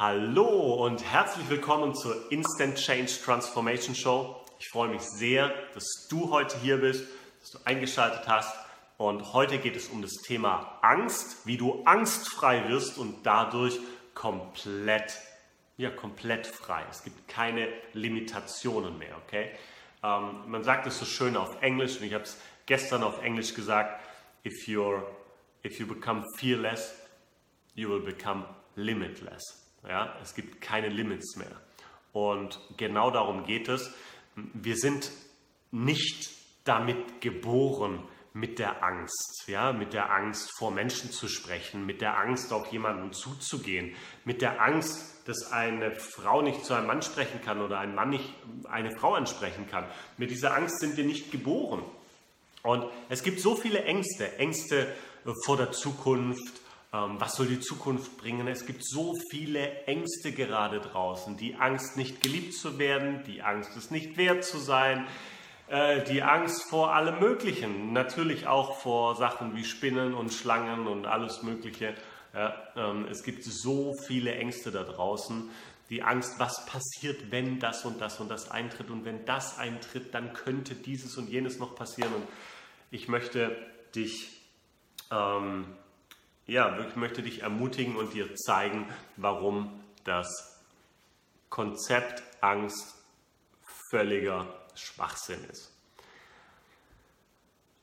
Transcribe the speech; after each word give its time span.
Hallo 0.00 0.84
und 0.86 1.02
herzlich 1.02 1.50
willkommen 1.50 1.92
zur 1.92 2.30
Instant 2.30 2.76
Change 2.76 3.10
Transformation 3.24 3.96
Show. 3.96 4.36
Ich 4.60 4.68
freue 4.68 4.90
mich 4.90 5.02
sehr, 5.02 5.52
dass 5.74 6.06
du 6.08 6.30
heute 6.30 6.56
hier 6.60 6.76
bist, 6.76 7.04
dass 7.40 7.50
du 7.50 7.58
eingeschaltet 7.64 8.28
hast. 8.28 8.56
Und 8.96 9.32
heute 9.32 9.58
geht 9.58 9.74
es 9.74 9.88
um 9.88 10.00
das 10.00 10.12
Thema 10.24 10.78
Angst, 10.82 11.44
wie 11.48 11.56
du 11.56 11.82
angstfrei 11.84 12.68
wirst 12.68 12.96
und 12.96 13.26
dadurch 13.26 13.80
komplett, 14.14 15.18
ja, 15.78 15.90
komplett 15.90 16.46
frei. 16.46 16.84
Es 16.88 17.02
gibt 17.02 17.26
keine 17.26 17.66
Limitationen 17.92 18.98
mehr, 18.98 19.16
okay? 19.26 19.50
Ähm, 20.04 20.48
man 20.48 20.62
sagt 20.62 20.86
es 20.86 20.96
so 20.96 21.06
schön 21.06 21.36
auf 21.36 21.60
Englisch 21.60 21.96
und 21.96 22.04
ich 22.04 22.14
habe 22.14 22.22
es 22.22 22.40
gestern 22.66 23.02
auf 23.02 23.20
Englisch 23.20 23.52
gesagt: 23.52 24.00
If 24.46 24.68
you're, 24.68 25.02
if 25.64 25.80
you 25.80 25.88
become 25.88 26.24
fearless, 26.36 26.94
you 27.74 27.90
will 27.90 28.02
become 28.02 28.44
limitless. 28.76 29.67
Ja, 29.86 30.16
es 30.22 30.34
gibt 30.34 30.60
keine 30.60 30.88
Limits 30.88 31.36
mehr. 31.36 31.60
Und 32.12 32.60
genau 32.76 33.10
darum 33.10 33.44
geht 33.44 33.68
es. 33.68 33.94
Wir 34.34 34.76
sind 34.76 35.10
nicht 35.70 36.30
damit 36.64 37.20
geboren, 37.20 38.02
mit 38.34 38.58
der 38.58 38.84
Angst, 38.84 39.44
ja, 39.46 39.72
mit 39.72 39.92
der 39.92 40.12
Angst 40.12 40.50
vor 40.56 40.70
Menschen 40.70 41.10
zu 41.10 41.28
sprechen, 41.28 41.86
mit 41.86 42.00
der 42.00 42.18
Angst 42.18 42.52
auf 42.52 42.70
jemanden 42.70 43.12
zuzugehen, 43.12 43.94
mit 44.24 44.42
der 44.42 44.62
Angst, 44.62 45.26
dass 45.26 45.50
eine 45.50 45.92
Frau 45.92 46.42
nicht 46.42 46.64
zu 46.64 46.74
einem 46.74 46.86
Mann 46.86 47.02
sprechen 47.02 47.40
kann 47.44 47.60
oder 47.60 47.80
ein 47.80 47.94
Mann 47.94 48.10
nicht 48.10 48.32
eine 48.70 48.96
Frau 48.96 49.14
ansprechen 49.14 49.66
kann. 49.68 49.86
Mit 50.16 50.30
dieser 50.30 50.54
Angst 50.54 50.78
sind 50.78 50.96
wir 50.96 51.04
nicht 51.04 51.32
geboren. 51.32 51.82
Und 52.62 52.84
es 53.08 53.22
gibt 53.22 53.40
so 53.40 53.56
viele 53.56 53.82
Ängste, 53.84 54.38
Ängste 54.38 54.94
vor 55.44 55.56
der 55.56 55.72
Zukunft, 55.72 56.57
was 56.90 57.36
soll 57.36 57.46
die 57.46 57.60
Zukunft 57.60 58.16
bringen? 58.16 58.48
Es 58.48 58.64
gibt 58.64 58.82
so 58.82 59.14
viele 59.30 59.84
Ängste 59.84 60.32
gerade 60.32 60.80
draußen. 60.80 61.36
Die 61.36 61.54
Angst, 61.56 61.96
nicht 61.96 62.22
geliebt 62.22 62.54
zu 62.54 62.78
werden, 62.78 63.24
die 63.26 63.42
Angst, 63.42 63.76
es 63.76 63.90
nicht 63.90 64.16
wert 64.16 64.42
zu 64.42 64.58
sein, 64.58 65.06
äh, 65.68 66.02
die 66.04 66.22
Angst 66.22 66.64
vor 66.70 66.94
allem 66.94 67.18
Möglichen. 67.18 67.92
Natürlich 67.92 68.46
auch 68.46 68.78
vor 68.80 69.16
Sachen 69.16 69.54
wie 69.54 69.64
Spinnen 69.64 70.14
und 70.14 70.32
Schlangen 70.32 70.86
und 70.86 71.06
alles 71.06 71.42
Mögliche. 71.42 71.94
Ähm, 72.34 73.06
es 73.10 73.22
gibt 73.22 73.44
so 73.44 73.94
viele 74.06 74.34
Ängste 74.34 74.70
da 74.70 74.84
draußen. 74.84 75.50
Die 75.90 76.02
Angst, 76.02 76.38
was 76.38 76.66
passiert, 76.66 77.30
wenn 77.30 77.58
das 77.58 77.84
und 77.84 78.00
das 78.00 78.20
und 78.20 78.30
das 78.30 78.50
eintritt. 78.50 78.90
Und 78.90 79.04
wenn 79.04 79.24
das 79.24 79.58
eintritt, 79.58 80.14
dann 80.14 80.32
könnte 80.32 80.74
dieses 80.74 81.16
und 81.16 81.28
jenes 81.28 81.58
noch 81.58 81.74
passieren. 81.74 82.12
Und 82.14 82.28
ich 82.90 83.08
möchte 83.08 83.56
dich 83.94 84.42
ähm, 85.10 85.66
ja, 86.48 86.84
ich 86.88 86.96
möchte 86.96 87.22
dich 87.22 87.42
ermutigen 87.42 87.94
und 87.94 88.14
dir 88.14 88.34
zeigen, 88.34 88.88
warum 89.16 89.84
das 90.04 90.58
Konzept 91.50 92.22
Angst 92.40 92.94
völliger 93.90 94.46
Schwachsinn 94.74 95.44
ist. 95.50 95.72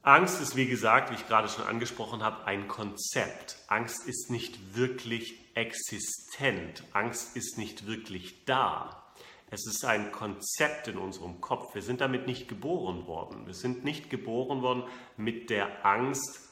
Angst 0.01 0.41
ist, 0.41 0.55
wie 0.55 0.67
gesagt, 0.67 1.09
wie 1.09 1.15
ich 1.15 1.27
gerade 1.27 1.47
schon 1.47 1.65
angesprochen 1.65 2.23
habe, 2.23 2.45
ein 2.45 2.67
Konzept. 2.67 3.57
Angst 3.67 4.07
ist 4.07 4.29
nicht 4.29 4.75
wirklich 4.75 5.39
existent. 5.55 6.83
Angst 6.93 7.35
ist 7.35 7.57
nicht 7.57 7.87
wirklich 7.87 8.45
da. 8.45 9.03
Es 9.49 9.65
ist 9.67 9.85
ein 9.85 10.11
Konzept 10.11 10.87
in 10.87 10.97
unserem 10.97 11.39
Kopf. 11.39 11.73
Wir 11.75 11.81
sind 11.81 12.01
damit 12.01 12.27
nicht 12.27 12.47
geboren 12.47 13.05
worden. 13.07 13.45
Wir 13.45 13.53
sind 13.53 13.83
nicht 13.83 14.09
geboren 14.09 14.61
worden 14.61 14.83
mit 15.17 15.49
der 15.49 15.85
Angst, 15.85 16.44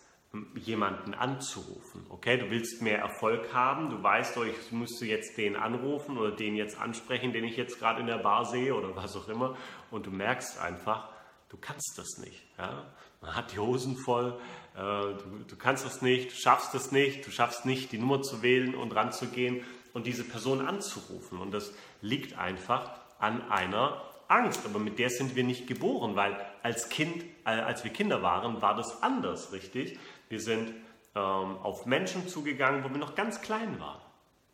jemanden 0.55 1.13
anzurufen. 1.13 2.05
Okay, 2.09 2.37
du 2.37 2.49
willst 2.49 2.81
mehr 2.81 2.97
Erfolg 2.97 3.53
haben, 3.53 3.91
du 3.91 4.01
weißt, 4.01 4.35
oh, 4.37 4.43
ich 4.43 4.71
müsste 4.71 5.05
jetzt 5.05 5.37
den 5.37 5.55
anrufen 5.55 6.17
oder 6.17 6.31
den 6.31 6.55
jetzt 6.55 6.79
ansprechen, 6.79 7.33
den 7.33 7.43
ich 7.43 7.55
jetzt 7.55 7.77
gerade 7.77 8.01
in 8.01 8.07
der 8.07 8.17
Bar 8.17 8.45
sehe 8.45 8.73
oder 8.73 8.95
was 8.95 9.15
auch 9.15 9.29
immer 9.29 9.55
und 9.91 10.07
du 10.07 10.11
merkst 10.11 10.59
einfach, 10.59 11.09
du 11.49 11.57
kannst 11.57 11.93
das 11.97 12.17
nicht. 12.17 12.43
Ja? 12.57 12.83
Man 13.21 13.35
hat 13.35 13.53
die 13.53 13.59
Hosen 13.59 13.95
voll, 13.95 14.39
äh, 14.75 14.79
du, 14.79 15.43
du 15.47 15.55
kannst 15.55 15.85
das 15.85 16.01
nicht, 16.01 16.31
du 16.31 16.35
schaffst 16.35 16.73
das 16.73 16.91
nicht, 16.91 17.27
du 17.27 17.31
schaffst 17.31 17.65
nicht, 17.65 17.91
die 17.91 17.99
Nummer 17.99 18.23
zu 18.23 18.41
wählen 18.41 18.73
und 18.73 18.95
ranzugehen 18.95 19.63
und 19.93 20.07
diese 20.07 20.23
Person 20.23 20.67
anzurufen 20.67 21.37
und 21.37 21.51
das 21.51 21.73
liegt 22.01 22.39
einfach 22.39 22.89
an 23.19 23.51
einer 23.51 24.01
Angst, 24.27 24.65
aber 24.65 24.79
mit 24.79 24.97
der 24.97 25.09
sind 25.09 25.35
wir 25.35 25.43
nicht 25.43 25.67
geboren, 25.67 26.15
weil 26.15 26.35
als 26.63 26.89
Kind, 26.89 27.23
äh, 27.45 27.49
als 27.49 27.83
wir 27.83 27.91
Kinder 27.91 28.23
waren, 28.23 28.61
war 28.61 28.75
das 28.75 29.03
anders, 29.03 29.51
richtig? 29.51 29.99
Wir 30.33 30.39
sind 30.39 30.73
ähm, 31.13 31.57
auf 31.59 31.85
Menschen 31.85 32.27
zugegangen, 32.27 32.83
wo 32.83 32.89
wir 32.89 32.97
noch 32.97 33.13
ganz 33.13 33.41
klein 33.41 33.79
waren. 33.79 34.01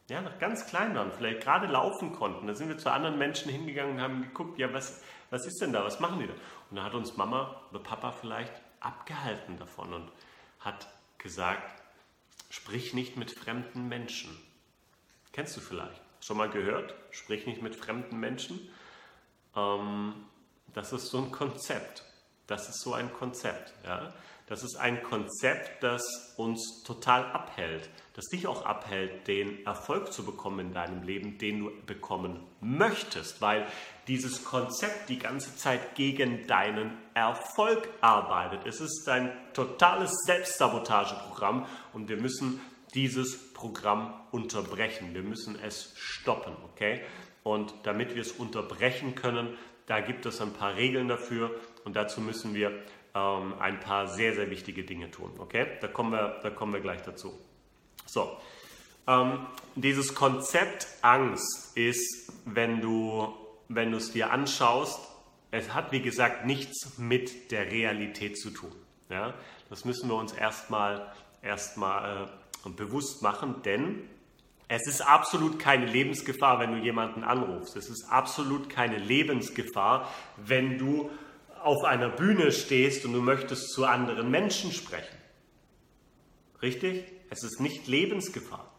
Ja, 0.10 0.20
noch 0.20 0.38
ganz 0.38 0.66
klein 0.66 0.94
waren, 0.94 1.10
vielleicht 1.10 1.40
gerade 1.40 1.68
laufen 1.68 2.12
konnten. 2.12 2.48
Da 2.48 2.54
sind 2.54 2.68
wir 2.68 2.78
zu 2.78 2.92
anderen 2.92 3.18
Menschen 3.18 3.50
hingegangen 3.50 3.96
und 3.96 4.02
haben 4.02 4.22
geguckt, 4.24 4.60
ja, 4.60 4.74
was, 4.74 5.02
was 5.30 5.46
ist 5.46 5.62
denn 5.62 5.72
da, 5.72 5.86
was 5.86 6.02
machen 6.02 6.20
die 6.20 6.28
da? 6.28 6.34
Und 6.70 6.76
da 6.76 6.84
hat 6.84 6.96
uns 6.96 7.16
Mama 7.16 7.62
oder 7.70 7.80
Papa 7.80 8.12
vielleicht 8.12 8.52
abgehalten 8.82 9.58
davon 9.58 9.94
und 9.94 10.12
hat 10.60 10.90
gesagt, 11.18 11.82
sprich 12.50 12.94
nicht 12.94 13.16
mit 13.16 13.32
fremden 13.32 13.88
Menschen. 13.88 14.38
Kennst 15.32 15.56
du 15.56 15.62
vielleicht? 15.62 16.02
Schon 16.20 16.36
mal 16.36 16.50
gehört? 16.50 16.94
Sprich 17.12 17.46
nicht 17.46 17.62
mit 17.62 17.78
fremden 17.78 18.20
Menschen. 18.20 18.70
Ähm, 19.56 20.26
das 20.74 20.92
ist 20.92 21.08
so 21.08 21.20
ein 21.20 21.32
Konzept. 21.32 22.04
Das 22.48 22.68
ist 22.68 22.82
so 22.82 22.94
ein 22.94 23.14
Konzept. 23.14 23.74
Ja? 23.86 24.14
Das 24.50 24.64
ist 24.64 24.78
ein 24.78 25.04
Konzept, 25.04 25.84
das 25.84 26.34
uns 26.36 26.82
total 26.82 27.24
abhält, 27.34 27.88
das 28.14 28.26
dich 28.30 28.48
auch 28.48 28.66
abhält, 28.66 29.28
den 29.28 29.64
Erfolg 29.64 30.12
zu 30.12 30.26
bekommen 30.26 30.60
in 30.60 30.74
deinem 30.74 31.04
Leben, 31.04 31.38
den 31.38 31.60
du 31.60 31.72
bekommen 31.86 32.40
möchtest, 32.60 33.42
weil 33.42 33.68
dieses 34.08 34.44
Konzept 34.44 35.10
die 35.10 35.20
ganze 35.20 35.56
Zeit 35.56 35.94
gegen 35.94 36.48
deinen 36.48 36.98
Erfolg 37.14 37.90
arbeitet. 38.02 38.66
Es 38.66 38.82
ist 38.82 39.08
ein 39.08 39.32
totales 39.54 40.12
Selbstsabotageprogramm 40.26 41.68
und 41.94 42.10
wir 42.10 42.18
müssen 42.18 42.60
dieses 42.96 43.54
Programm 43.54 44.20
unterbrechen. 44.32 45.14
Wir 45.14 45.22
müssen 45.22 45.60
es 45.62 45.94
stoppen, 45.96 46.54
okay? 46.72 47.02
Und 47.44 47.72
damit 47.84 48.16
wir 48.16 48.22
es 48.24 48.32
unterbrechen 48.32 49.14
können, 49.14 49.56
da 49.86 50.02
gibt 50.02 50.26
es 50.26 50.42
ein 50.42 50.54
paar 50.54 50.76
Regeln 50.76 51.08
dafür 51.08 51.52
und 51.84 51.96
dazu 51.96 52.20
müssen 52.20 52.56
wir 52.56 52.84
ähm, 53.16 53.54
ein 53.60 53.80
paar 53.80 54.08
sehr, 54.08 54.34
sehr 54.34 54.50
wichtige 54.50 54.84
Dinge 54.84 55.12
tun. 55.12 55.32
Okay, 55.38 55.68
da 55.82 55.88
kommen 55.88 56.12
wir, 56.12 56.40
da 56.44 56.50
kommen 56.50 56.74
wir 56.74 56.80
gleich 56.80 57.02
dazu. 57.02 57.34
So, 58.06 58.38
ähm, 59.08 59.46
dieses 59.76 60.16
Konzept 60.16 60.88
Angst 61.02 61.76
ist, 61.76 62.32
wenn 62.46 62.82
du, 62.82 63.34
wenn 63.68 63.94
es 63.94 64.12
dir 64.12 64.32
anschaust, 64.32 65.00
es 65.52 65.74
hat 65.74 65.92
wie 65.92 66.02
gesagt 66.02 66.46
nichts 66.46 66.98
mit 66.98 67.52
der 67.52 67.72
Realität 67.72 68.38
zu 68.38 68.52
tun. 68.52 68.72
Ja? 69.10 69.34
Das 69.70 69.86
müssen 69.86 70.10
wir 70.10 70.16
uns 70.16 70.34
erstmal 70.34 71.12
erstmal 71.42 72.30
äh, 72.66 72.70
bewusst 72.70 73.22
machen, 73.22 73.62
denn 73.64 74.08
es 74.68 74.86
ist 74.88 75.02
absolut 75.02 75.58
keine 75.58 75.86
Lebensgefahr, 75.88 76.60
wenn 76.60 76.74
du 76.74 76.78
jemanden 76.78 77.24
anrufst. 77.24 77.76
Es 77.76 77.90
ist 77.90 78.06
absolut 78.10 78.70
keine 78.70 78.98
Lebensgefahr, 78.98 80.08
wenn 80.38 80.78
du 80.78 81.10
auf 81.64 81.84
einer 81.84 82.10
Bühne 82.10 82.52
stehst 82.52 83.06
und 83.06 83.14
du 83.14 83.22
möchtest 83.22 83.72
zu 83.72 83.86
anderen 83.86 84.30
Menschen 84.30 84.72
sprechen. 84.72 85.18
Richtig? 86.62 87.06
Es 87.30 87.44
ist 87.44 87.60
nicht 87.60 87.88
Lebensgefahr. 87.88 88.70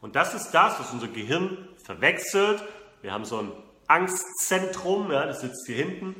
Und 0.00 0.16
das 0.16 0.34
ist 0.34 0.50
das, 0.52 0.78
was 0.78 0.92
unser 0.92 1.08
Gehirn 1.08 1.68
verwechselt. 1.84 2.62
Wir 3.02 3.12
haben 3.12 3.24
so 3.24 3.38
ein 3.38 3.52
Angstzentrum, 3.88 5.10
ja, 5.10 5.26
das 5.26 5.40
sitzt 5.40 5.66
hier 5.66 5.76
hinten. 5.76 6.16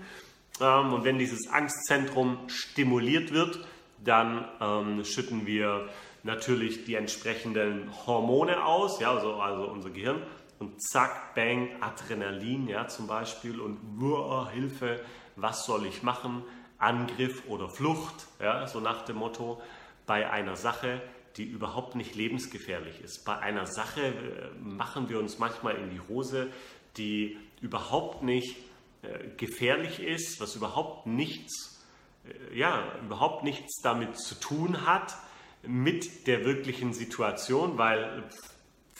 Ähm, 0.60 0.92
und 0.92 1.04
wenn 1.04 1.18
dieses 1.18 1.48
Angstzentrum 1.48 2.48
stimuliert 2.48 3.32
wird, 3.32 3.66
dann 4.02 4.48
ähm, 4.60 5.04
schütten 5.04 5.46
wir 5.46 5.88
natürlich 6.22 6.84
die 6.84 6.94
entsprechenden 6.94 7.90
Hormone 8.06 8.64
aus, 8.64 9.00
ja, 9.00 9.12
also, 9.12 9.34
also 9.34 9.68
unser 9.68 9.90
Gehirn. 9.90 10.22
Und 10.58 10.82
zack, 10.82 11.34
bang, 11.34 11.68
Adrenalin, 11.80 12.68
ja, 12.68 12.88
zum 12.88 13.06
Beispiel. 13.06 13.60
Und 13.60 13.78
uah, 14.00 14.50
Hilfe, 14.50 15.00
was 15.36 15.66
soll 15.66 15.86
ich 15.86 16.02
machen, 16.02 16.42
Angriff 16.78 17.44
oder 17.48 17.68
Flucht, 17.68 18.26
ja, 18.40 18.66
so 18.66 18.80
nach 18.80 19.02
dem 19.02 19.16
Motto, 19.16 19.60
bei 20.06 20.30
einer 20.30 20.56
Sache, 20.56 21.00
die 21.36 21.44
überhaupt 21.44 21.94
nicht 21.94 22.14
lebensgefährlich 22.14 23.00
ist. 23.00 23.24
Bei 23.24 23.38
einer 23.38 23.66
Sache 23.66 24.06
äh, 24.06 24.58
machen 24.58 25.08
wir 25.08 25.18
uns 25.18 25.38
manchmal 25.38 25.76
in 25.76 25.90
die 25.90 26.00
Hose, 26.00 26.50
die 26.96 27.36
überhaupt 27.60 28.22
nicht 28.22 28.56
äh, 29.02 29.28
gefährlich 29.36 30.00
ist, 30.00 30.40
was 30.40 30.56
überhaupt 30.56 31.06
nichts, 31.06 31.84
äh, 32.24 32.58
ja, 32.58 32.92
überhaupt 33.04 33.44
nichts 33.44 33.82
damit 33.82 34.18
zu 34.18 34.34
tun 34.34 34.86
hat 34.86 35.14
mit 35.62 36.26
der 36.26 36.44
wirklichen 36.44 36.92
Situation, 36.92 37.76
weil 37.76 38.24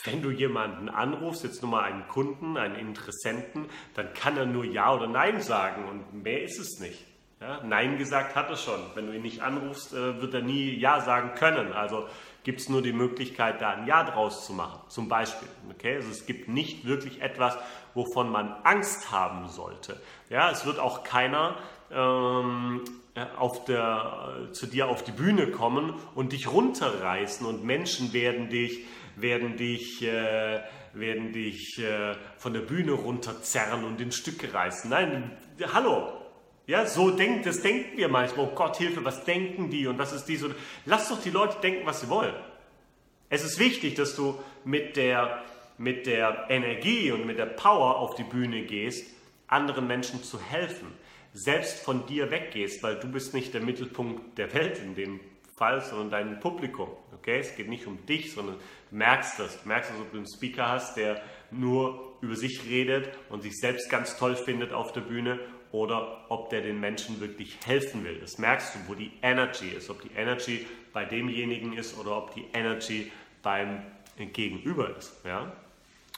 wenn 0.06 0.22
du 0.22 0.30
jemanden 0.30 0.88
anrufst, 0.88 1.44
jetzt 1.44 1.62
nur 1.62 1.70
mal 1.70 1.84
einen 1.84 2.06
Kunden, 2.08 2.56
einen 2.56 2.76
Interessenten, 2.76 3.66
dann 3.94 4.12
kann 4.14 4.36
er 4.36 4.46
nur 4.46 4.64
Ja 4.64 4.94
oder 4.94 5.06
Nein 5.06 5.40
sagen 5.40 5.84
und 5.88 6.22
mehr 6.22 6.42
ist 6.42 6.58
es 6.58 6.80
nicht. 6.80 7.04
Ja, 7.40 7.60
Nein 7.62 7.98
gesagt 7.98 8.34
hat 8.34 8.48
er 8.48 8.56
schon. 8.56 8.80
Wenn 8.94 9.08
du 9.08 9.12
ihn 9.14 9.22
nicht 9.22 9.42
anrufst, 9.42 9.92
äh, 9.92 10.22
wird 10.22 10.32
er 10.32 10.40
nie 10.40 10.74
Ja 10.78 11.02
sagen 11.02 11.34
können. 11.34 11.72
Also 11.74 12.06
gibt 12.44 12.60
es 12.60 12.68
nur 12.70 12.80
die 12.80 12.94
Möglichkeit, 12.94 13.60
da 13.60 13.70
ein 13.70 13.86
Ja 13.86 14.04
draus 14.04 14.46
zu 14.46 14.54
machen. 14.54 14.80
Zum 14.88 15.08
Beispiel. 15.08 15.48
Okay? 15.70 15.96
Also 15.96 16.10
es 16.10 16.24
gibt 16.24 16.48
nicht 16.48 16.86
wirklich 16.86 17.20
etwas, 17.20 17.58
wovon 17.92 18.30
man 18.30 18.54
Angst 18.62 19.12
haben 19.12 19.48
sollte. 19.48 20.00
Ja, 20.30 20.50
es 20.50 20.64
wird 20.64 20.78
auch 20.78 21.04
keiner 21.04 21.56
ähm, 21.90 22.84
auf 23.36 23.64
der, 23.64 24.48
zu 24.52 24.66
dir 24.66 24.88
auf 24.88 25.04
die 25.04 25.12
Bühne 25.12 25.50
kommen 25.50 25.94
und 26.14 26.32
dich 26.32 26.50
runterreißen 26.50 27.46
und 27.46 27.64
Menschen 27.64 28.12
werden 28.12 28.48
dich, 28.48 28.84
werden 29.16 29.56
dich, 29.56 30.02
äh, 30.02 30.60
werden 30.92 31.32
dich 31.32 31.78
äh, 31.78 32.14
von 32.38 32.52
der 32.52 32.60
Bühne 32.60 32.92
runterzerren 32.92 33.84
und 33.84 34.00
in 34.00 34.12
Stücke 34.12 34.52
reißen. 34.52 34.90
Nein, 34.90 35.32
hallo, 35.72 36.12
ja, 36.66 36.84
so 36.84 37.10
denkt, 37.10 37.46
das 37.46 37.62
denken 37.62 37.96
wir 37.96 38.08
manchmal. 38.08 38.46
Oh 38.46 38.54
Gott, 38.54 38.76
Hilfe, 38.76 39.04
was 39.04 39.24
denken 39.24 39.70
die 39.70 39.86
und 39.86 39.98
was 39.98 40.12
ist 40.12 40.24
dies? 40.24 40.42
Und 40.42 40.54
lass 40.84 41.08
doch 41.08 41.22
die 41.22 41.30
Leute 41.30 41.58
denken, 41.60 41.86
was 41.86 42.00
sie 42.00 42.08
wollen. 42.08 42.34
Es 43.28 43.44
ist 43.44 43.58
wichtig, 43.58 43.94
dass 43.94 44.16
du 44.16 44.38
mit 44.64 44.96
der, 44.96 45.42
mit 45.78 46.06
der 46.06 46.46
Energie 46.48 47.12
und 47.12 47.26
mit 47.26 47.38
der 47.38 47.46
Power 47.46 47.96
auf 47.96 48.16
die 48.16 48.24
Bühne 48.24 48.62
gehst, 48.62 49.06
anderen 49.46 49.86
Menschen 49.86 50.24
zu 50.24 50.40
helfen. 50.40 50.88
Selbst 51.32 51.84
von 51.84 52.06
dir 52.06 52.30
weggehst, 52.30 52.82
weil 52.82 52.96
du 52.96 53.08
bist 53.08 53.32
nicht 53.34 53.54
der 53.54 53.60
Mittelpunkt 53.60 54.36
der 54.38 54.52
Welt 54.52 54.78
in 54.78 54.94
dem 54.94 55.20
Fall, 55.56 55.80
sondern 55.80 56.10
dein 56.10 56.40
Publikum. 56.40 56.88
Okay? 57.14 57.38
Es 57.40 57.56
geht 57.56 57.68
nicht 57.68 57.86
um 57.86 58.04
dich, 58.06 58.32
sondern 58.32 58.56
du 58.90 58.96
merkst 58.96 59.38
das. 59.38 59.62
Du 59.62 59.68
merkst, 59.68 59.90
dass 59.90 59.98
du 60.10 60.16
einen 60.16 60.26
Speaker 60.26 60.68
hast, 60.68 60.96
der 60.96 61.20
nur 61.50 62.18
über 62.20 62.36
sich 62.36 62.64
redet 62.64 63.08
und 63.30 63.42
sich 63.42 63.58
selbst 63.58 63.88
ganz 63.90 64.16
toll 64.16 64.36
findet 64.36 64.72
auf 64.72 64.92
der 64.92 65.00
Bühne 65.00 65.38
oder 65.72 66.26
ob 66.30 66.50
der 66.50 66.60
den 66.60 66.80
Menschen 66.80 67.20
wirklich 67.20 67.58
helfen 67.64 68.04
will. 68.04 68.18
Das 68.20 68.38
merkst 68.38 68.74
du, 68.74 68.78
wo 68.86 68.94
die 68.94 69.12
Energy 69.22 69.68
ist, 69.68 69.90
ob 69.90 70.02
die 70.02 70.12
Energy 70.14 70.66
bei 70.92 71.04
demjenigen 71.04 71.72
ist 71.72 71.98
oder 71.98 72.16
ob 72.16 72.34
die 72.34 72.46
Energy 72.52 73.10
beim 73.42 73.82
Gegenüber 74.16 74.96
ist. 74.96 75.24
Ja? 75.24 75.52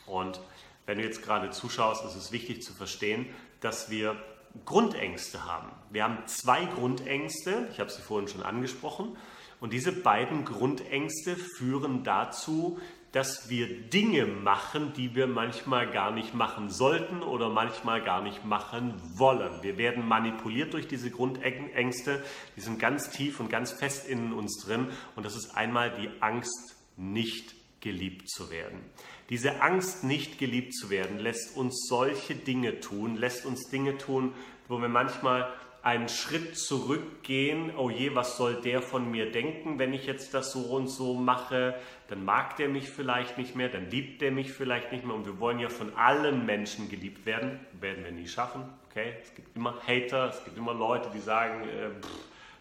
Und 0.07 0.41
wenn 0.87 0.99
du 0.99 1.05
jetzt 1.05 1.23
gerade 1.23 1.51
zuschaust, 1.51 2.05
ist 2.05 2.15
es 2.15 2.33
wichtig 2.33 2.63
zu 2.63 2.73
verstehen, 2.73 3.27
dass 3.61 3.91
wir 3.91 4.17
Grundängste 4.65 5.45
haben. 5.45 5.71
Wir 5.91 6.05
haben 6.05 6.19
zwei 6.27 6.65
Grundängste, 6.65 7.69
ich 7.73 7.81
habe 7.81 7.91
sie 7.91 8.03
vorhin 8.03 8.29
schon 8.29 8.43
angesprochen, 8.43 9.17
und 9.61 9.73
diese 9.73 9.91
beiden 9.91 10.45
Grundängste 10.45 11.37
führen 11.37 12.05
dazu, 12.05 12.79
dass 13.13 13.49
wir 13.49 13.89
Dinge 13.89 14.27
machen, 14.27 14.93
die 14.93 15.15
wir 15.15 15.27
manchmal 15.27 15.91
gar 15.91 16.11
nicht 16.11 16.35
machen 16.35 16.69
sollten 16.71 17.23
oder 17.23 17.49
manchmal 17.49 18.03
gar 18.03 18.23
nicht 18.23 18.45
machen 18.45 18.95
wollen. 19.17 19.63
Wir 19.63 19.79
werden 19.79 20.07
manipuliert 20.07 20.75
durch 20.75 20.87
diese 20.87 21.11
Grundängste, 21.11 22.23
die 22.55 22.61
sind 22.61 22.79
ganz 22.79 23.11
tief 23.11 23.41
und 23.41 23.49
ganz 23.49 23.73
fest 23.73 24.07
in 24.07 24.33
uns 24.33 24.63
drin 24.65 24.89
und 25.17 25.25
das 25.25 25.35
ist 25.35 25.57
einmal 25.57 25.91
die 25.99 26.11
Angst, 26.21 26.77
nicht 26.97 27.55
geliebt 27.81 28.29
zu 28.29 28.51
werden. 28.51 28.81
Diese 29.31 29.61
Angst, 29.61 30.05
nicht 30.05 30.39
geliebt 30.39 30.75
zu 30.75 30.91
werden, 30.91 31.19
lässt 31.19 31.57
uns 31.57 31.87
solche 31.89 32.35
Dinge 32.35 32.81
tun, 32.81 33.17
lässt 33.17 33.47
uns 33.47 33.69
Dinge 33.69 33.99
tun, 33.99 34.33
wo 34.69 34.81
wir 34.81 34.89
manchmal 34.89 35.53
einen 35.83 36.09
Schritt 36.09 36.59
zurückgehen, 36.59 37.73
oh 37.77 37.89
je, 37.89 38.15
was 38.15 38.37
soll 38.37 38.61
der 38.61 38.83
von 38.83 39.11
mir 39.11 39.31
denken, 39.31 39.79
wenn 39.79 39.93
ich 39.93 40.07
jetzt 40.07 40.35
das 40.35 40.53
so 40.53 40.61
und 40.61 40.89
so 40.89 41.15
mache, 41.15 41.75
dann 42.09 42.25
mag 42.25 42.57
der 42.57 42.69
mich 42.69 42.91
vielleicht 42.91 43.39
nicht 43.39 43.55
mehr, 43.55 43.69
dann 43.69 43.89
liebt 43.91 44.21
der 44.21 44.33
mich 44.33 44.53
vielleicht 44.53 44.93
nicht 44.93 45.05
mehr. 45.05 45.15
Und 45.15 45.25
wir 45.25 45.39
wollen 45.39 45.61
ja 45.61 45.69
von 45.69 45.95
allen 45.95 46.45
Menschen 46.45 46.89
geliebt 46.89 47.27
werden, 47.27 47.61
werden 47.81 48.05
wir 48.05 48.11
nie 48.11 48.27
schaffen, 48.27 48.65
okay, 48.91 49.15
es 49.23 49.35
gibt 49.35 49.57
immer 49.57 49.79
Hater, 49.87 50.31
es 50.31 50.45
gibt 50.45 50.59
immer 50.59 50.75
Leute, 50.75 51.11
die 51.15 51.21
sagen, 51.21 51.63
äh, 51.69 51.91
pff, 52.03 52.09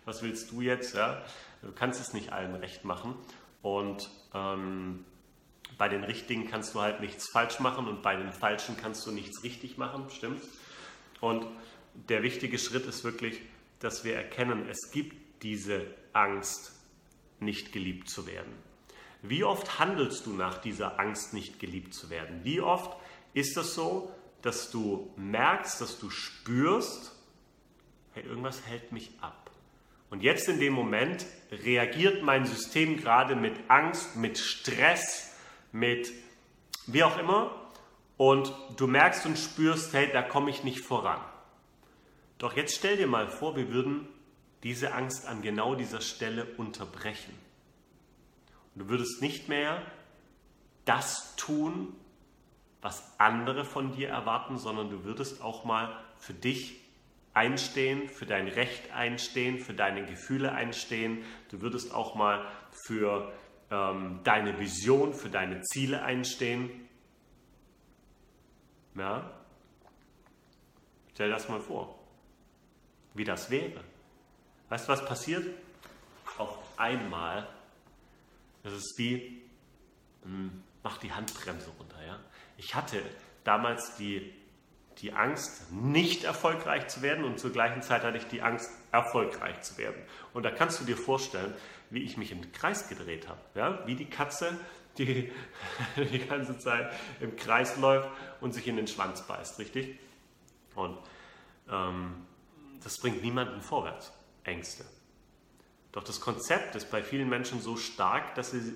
was 0.06 0.22
willst 0.22 0.52
du 0.52 0.62
jetzt, 0.62 0.96
ja, 0.96 1.22
du 1.62 1.72
kannst 1.72 2.00
es 2.00 2.14
nicht 2.14 2.31
allen 2.31 2.56
recht 2.56 2.86
machen 2.86 3.16
und 3.62 4.09
ähm, 4.33 5.06
bei 5.77 5.89
den 5.89 6.04
Richtigen 6.04 6.48
kannst 6.48 6.74
du 6.74 6.81
halt 6.81 7.01
nichts 7.01 7.30
falsch 7.31 7.59
machen 7.59 7.88
und 7.88 8.01
bei 8.01 8.15
den 8.15 8.31
Falschen 8.31 8.77
kannst 8.77 9.06
du 9.06 9.12
nichts 9.12 9.44
richtig 9.44 9.77
machen, 9.77 10.09
stimmt? 10.09 10.42
Und 11.21 11.45
der 11.94 12.24
wichtige 12.24 12.57
Schritt 12.57 12.86
ist 12.86 13.04
wirklich, 13.04 13.42
dass 13.80 14.04
wir 14.04 14.15
erkennen, 14.15 14.68
es 14.69 14.92
gibt 14.92 15.44
diese 15.44 15.86
Angst, 16.13 16.74
nicht 17.39 17.71
geliebt 17.71 18.09
zu 18.09 18.25
werden. 18.25 18.51
Wie 19.21 19.44
oft 19.44 19.80
handelst 19.80 20.25
du 20.25 20.33
nach 20.33 20.57
dieser 20.59 21.00
Angst, 21.00 21.33
nicht 21.33 21.59
geliebt 21.59 21.94
zu 21.94 22.09
werden? 22.09 22.44
Wie 22.44 22.62
oft 22.62 22.98
ist 23.33 23.57
es 23.57 23.74
so, 23.74 24.12
dass 24.42 24.71
du 24.71 25.12
merkst, 25.18 25.81
dass 25.81 26.00
du 26.00 26.09
spürst, 26.09 27.15
hey, 28.13 28.24
irgendwas 28.24 28.65
hält 28.65 28.92
mich 28.92 29.12
ab. 29.21 29.46
Und 30.09 30.24
jetzt 30.24 30.48
in 30.48 30.59
dem 30.59 30.74
Moment 30.74 31.25
reagiert 31.51 32.24
mein 32.24 32.45
System 32.45 32.98
gerade 32.98 33.36
mit 33.36 33.54
Angst, 33.69 34.15
mit 34.15 34.38
Stress, 34.38 35.36
mit 35.71 36.12
wie 36.86 37.04
auch 37.04 37.18
immer. 37.18 37.51
Und 38.15 38.54
du 38.77 38.88
merkst 38.88 39.25
und 39.25 39.38
spürst, 39.38 39.94
hey, 39.94 40.09
da 40.12 40.21
komme 40.21 40.50
ich 40.50 40.63
nicht 40.63 40.80
voran. 40.80 41.19
Doch 42.38 42.56
jetzt 42.56 42.75
stell 42.75 42.98
dir 42.98 43.07
mal 43.07 43.27
vor, 43.27 43.56
wir 43.56 43.71
würden 43.71 44.07
diese 44.63 44.94
Angst 44.94 45.27
an 45.27 45.42
genau 45.42 45.75
dieser 45.75 46.01
Stelle 46.01 46.45
unterbrechen. 46.57 47.33
Und 48.74 48.83
du 48.83 48.89
würdest 48.89 49.21
nicht 49.21 49.50
mehr 49.50 49.81
das 50.86 51.36
tun, 51.36 51.95
was 52.81 53.04
andere 53.19 53.65
von 53.65 53.94
dir 53.94 54.09
erwarten, 54.09 54.57
sondern 54.57 54.89
du 54.89 55.04
würdest 55.04 55.42
auch 55.42 55.65
mal 55.65 55.95
für 56.18 56.33
dich 56.33 56.80
einstehen, 57.38 58.10
für 58.10 58.25
dein 58.25 58.48
Recht 58.48 58.92
einstehen, 58.92 59.60
für 59.60 59.74
deine 59.74 60.06
Gefühle 60.06 60.51
einstehen. 60.51 61.24
Du 61.50 61.62
würdest 61.62 61.94
auch 61.94 62.16
mal 62.16 62.45
für 62.72 63.31
ähm, 63.72 64.19
deine 64.24 64.60
Vision, 64.60 65.13
für 65.13 65.30
deine 65.30 65.62
Ziele 65.62 66.04
einstehen. 66.04 66.89
Ja? 68.95 69.31
Stell 71.13 71.30
das 71.30 71.48
mal 71.48 71.62
vor 71.62 71.98
wie 73.18 73.24
das 73.24 73.50
wäre. 73.50 73.83
Weißt 74.69 74.88
du, 74.88 74.92
was 74.92 75.06
passiert? 75.06 75.45
Auf 76.38 76.57
einmal, 76.78 77.48
das 78.63 78.74
ist 78.74 78.94
wie, 78.98 79.42
hm, 80.24 80.63
mach 80.83 80.98
die 81.00 81.12
Handbremse 81.12 81.69
runter. 81.80 82.04
Ja? 82.06 82.19
Ich 82.57 82.75
hatte 82.75 83.01
damals 83.44 83.95
die, 83.95 84.33
die 85.01 85.13
Angst, 85.13 85.71
nicht 85.71 86.23
erfolgreich 86.23 86.88
zu 86.88 87.01
werden 87.01 87.23
und 87.23 87.39
zur 87.39 87.51
gleichen 87.51 87.81
Zeit 87.81 88.03
hatte 88.03 88.17
ich 88.17 88.25
die 88.25 88.41
Angst, 88.41 88.71
erfolgreich 88.91 89.61
zu 89.61 89.77
werden. 89.77 90.01
Und 90.33 90.44
da 90.44 90.51
kannst 90.51 90.79
du 90.79 90.85
dir 90.85 90.97
vorstellen, 90.97 91.53
wie 91.89 92.03
ich 92.03 92.17
mich 92.17 92.31
im 92.31 92.51
Kreis 92.51 92.89
gedreht 92.89 93.27
habe. 93.27 93.39
Ja? 93.53 93.85
Wie 93.85 93.95
die 93.95 94.09
Katze, 94.09 94.57
die 94.97 95.31
die 95.97 96.19
ganze 96.19 96.57
Zeit 96.57 96.91
im 97.19 97.35
Kreis 97.35 97.77
läuft 97.77 98.09
und 98.42 98.54
sich 98.54 98.68
in 98.68 98.75
den 98.75 98.87
Schwanz 98.87 99.21
beißt, 99.21 99.59
richtig? 99.59 99.99
Und 100.75 100.97
ähm, 101.69 102.25
das 102.83 102.97
bringt 102.97 103.21
niemanden 103.21 103.61
vorwärts, 103.61 104.11
Ängste. 104.44 104.85
Doch 105.92 106.04
das 106.04 106.21
Konzept 106.21 106.75
ist 106.75 106.89
bei 106.92 107.04
vielen 107.04 107.30
Menschen 107.30 107.61
so 107.61 107.77
stark, 107.77 108.35
dass 108.35 108.51
sie, 108.51 108.73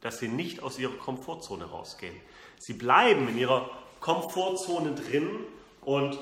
dass 0.00 0.18
sie 0.18 0.28
nicht 0.28 0.62
aus 0.62 0.78
ihrer 0.78 0.96
Komfortzone 0.96 1.64
rausgehen. 1.64 2.14
Sie 2.58 2.74
bleiben 2.74 3.28
in 3.28 3.38
ihrer 3.38 3.70
Komfortzone 4.00 4.94
drin 4.94 5.30
und 5.84 6.18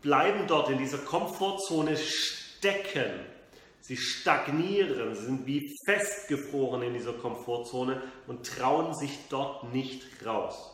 bleiben 0.00 0.46
dort 0.46 0.70
in 0.70 0.78
dieser 0.78 0.98
Komfortzone 0.98 1.96
stecken. 1.96 3.12
Sie 3.80 3.96
stagnieren, 3.96 5.14
sind 5.14 5.46
wie 5.46 5.74
festgefroren 5.84 6.82
in 6.82 6.94
dieser 6.94 7.12
Komfortzone 7.12 8.00
und 8.26 8.46
trauen 8.46 8.94
sich 8.94 9.18
dort 9.28 9.72
nicht 9.72 10.24
raus. 10.24 10.70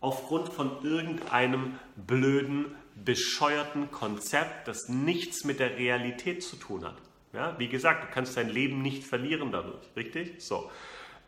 Aufgrund 0.00 0.50
von 0.50 0.82
irgendeinem 0.82 1.78
blöden 1.96 2.74
bescheuerten 2.94 3.90
Konzept, 3.90 4.68
das 4.68 4.88
nichts 4.88 5.44
mit 5.44 5.60
der 5.60 5.76
Realität 5.76 6.42
zu 6.42 6.56
tun 6.56 6.84
hat. 6.84 6.96
Ja, 7.32 7.58
wie 7.58 7.68
gesagt, 7.68 8.04
du 8.04 8.14
kannst 8.14 8.36
dein 8.36 8.48
Leben 8.48 8.80
nicht 8.80 9.04
verlieren 9.04 9.50
dadurch, 9.50 9.84
richtig? 9.96 10.34
So. 10.38 10.70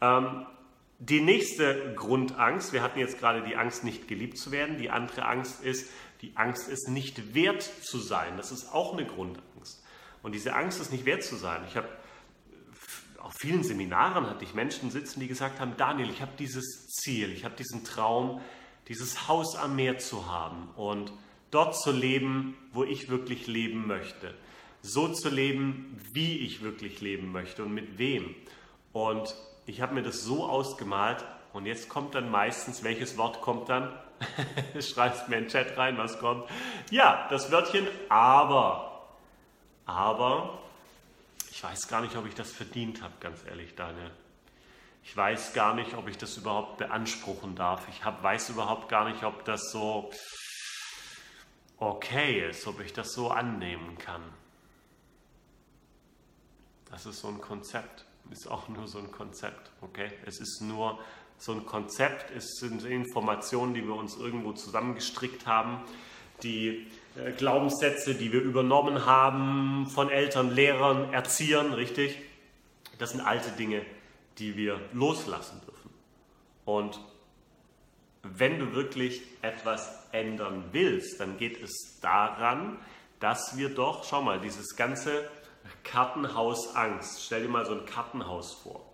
Ähm, 0.00 0.46
die 0.98 1.20
nächste 1.20 1.94
Grundangst, 1.94 2.72
wir 2.72 2.82
hatten 2.82 2.98
jetzt 2.98 3.18
gerade 3.18 3.42
die 3.42 3.56
Angst, 3.56 3.84
nicht 3.84 4.08
geliebt 4.08 4.38
zu 4.38 4.50
werden. 4.50 4.78
Die 4.78 4.88
andere 4.88 5.26
Angst 5.26 5.62
ist, 5.62 5.90
die 6.22 6.36
Angst 6.36 6.68
ist 6.68 6.88
nicht 6.88 7.34
wert 7.34 7.62
zu 7.62 7.98
sein. 7.98 8.36
Das 8.36 8.52
ist 8.52 8.72
auch 8.72 8.92
eine 8.92 9.06
Grundangst. 9.06 9.82
Und 10.22 10.34
diese 10.34 10.54
Angst 10.54 10.80
ist 10.80 10.90
nicht 10.90 11.04
wert 11.04 11.22
zu 11.22 11.36
sein. 11.36 11.62
Ich 11.68 11.76
habe 11.76 11.88
auf 13.20 13.34
vielen 13.40 13.64
Seminaren 13.64 14.28
hatte 14.28 14.44
ich 14.44 14.54
Menschen 14.54 14.90
sitzen, 14.90 15.18
die 15.18 15.26
gesagt 15.26 15.58
haben, 15.58 15.76
Daniel, 15.76 16.10
ich 16.10 16.22
habe 16.22 16.32
dieses 16.38 16.86
Ziel, 16.86 17.32
ich 17.32 17.44
habe 17.44 17.56
diesen 17.56 17.84
Traum, 17.84 18.40
dieses 18.86 19.26
Haus 19.26 19.56
am 19.56 19.74
Meer 19.74 19.98
zu 19.98 20.30
haben. 20.30 20.68
Und 20.76 21.12
dort 21.50 21.76
zu 21.76 21.90
leben, 21.90 22.56
wo 22.72 22.84
ich 22.84 23.08
wirklich 23.08 23.46
leben 23.46 23.86
möchte. 23.86 24.32
So 24.80 25.08
zu 25.08 25.28
leben, 25.28 25.98
wie 26.12 26.38
ich 26.38 26.62
wirklich 26.62 27.00
leben 27.00 27.32
möchte 27.32 27.64
und 27.64 27.74
mit 27.74 27.98
wem. 27.98 28.34
Und 28.92 29.34
ich 29.66 29.80
habe 29.80 29.94
mir 29.94 30.02
das 30.02 30.22
so 30.22 30.46
ausgemalt 30.46 31.24
und 31.52 31.66
jetzt 31.66 31.88
kommt 31.88 32.14
dann 32.14 32.30
meistens, 32.30 32.82
welches 32.82 33.16
Wort 33.16 33.40
kommt 33.40 33.68
dann? 33.68 33.92
Schreibst 34.80 35.28
mir 35.28 35.36
in 35.36 35.44
den 35.44 35.50
Chat 35.50 35.76
rein, 35.76 35.98
was 35.98 36.18
kommt. 36.18 36.48
Ja, 36.90 37.26
das 37.30 37.50
Wörtchen 37.50 37.86
aber. 38.08 39.08
Aber 39.84 40.58
ich 41.50 41.62
weiß 41.62 41.88
gar 41.88 42.00
nicht, 42.00 42.16
ob 42.16 42.26
ich 42.26 42.34
das 42.34 42.50
verdient 42.50 43.02
habe, 43.02 43.14
ganz 43.20 43.44
ehrlich, 43.44 43.74
Daniel. 43.74 44.10
Ich 45.02 45.16
weiß 45.16 45.52
gar 45.52 45.74
nicht, 45.74 45.94
ob 45.94 46.08
ich 46.08 46.18
das 46.18 46.36
überhaupt 46.36 46.78
beanspruchen 46.78 47.54
darf. 47.54 47.86
Ich 47.88 48.04
hab, 48.04 48.22
weiß 48.22 48.50
überhaupt 48.50 48.88
gar 48.88 49.08
nicht, 49.08 49.22
ob 49.22 49.44
das 49.44 49.70
so 49.70 50.10
okay 51.78 52.48
ist, 52.48 52.66
ob 52.66 52.80
ich 52.80 52.92
das 52.92 53.12
so 53.12 53.30
annehmen 53.30 53.98
kann. 53.98 54.22
Das 56.90 57.06
ist 57.06 57.20
so 57.20 57.28
ein 57.28 57.40
Konzept. 57.40 58.05
Ist 58.30 58.50
auch 58.50 58.68
nur 58.68 58.88
so 58.88 58.98
ein 58.98 59.10
Konzept. 59.10 59.70
Okay? 59.80 60.10
Es 60.24 60.40
ist 60.40 60.60
nur 60.62 60.98
so 61.38 61.52
ein 61.52 61.66
Konzept. 61.66 62.30
Es 62.36 62.56
sind 62.58 62.84
Informationen, 62.84 63.74
die 63.74 63.84
wir 63.84 63.94
uns 63.94 64.16
irgendwo 64.16 64.52
zusammengestrickt 64.52 65.46
haben, 65.46 65.82
die 66.42 66.86
äh, 67.16 67.32
Glaubenssätze, 67.32 68.14
die 68.14 68.32
wir 68.32 68.42
übernommen 68.42 69.06
haben 69.06 69.86
von 69.88 70.10
Eltern, 70.10 70.54
Lehrern, 70.54 71.12
Erziehern, 71.12 71.72
richtig? 71.72 72.18
Das 72.98 73.10
sind 73.10 73.20
alte 73.20 73.50
Dinge, 73.50 73.84
die 74.38 74.56
wir 74.56 74.80
loslassen 74.92 75.60
dürfen. 75.66 75.90
Und 76.64 77.00
wenn 78.22 78.58
du 78.58 78.74
wirklich 78.74 79.22
etwas 79.42 80.08
ändern 80.12 80.64
willst, 80.72 81.20
dann 81.20 81.38
geht 81.38 81.62
es 81.62 81.98
daran, 82.00 82.78
dass 83.20 83.56
wir 83.56 83.70
doch, 83.70 84.04
schau 84.04 84.22
mal, 84.22 84.40
dieses 84.40 84.76
ganze 84.76 85.28
Kartenhaus 85.84 86.74
Angst, 86.74 87.24
stell 87.24 87.42
dir 87.42 87.48
mal 87.48 87.66
so 87.66 87.72
ein 87.72 87.86
Kartenhaus 87.86 88.54
vor. 88.54 88.92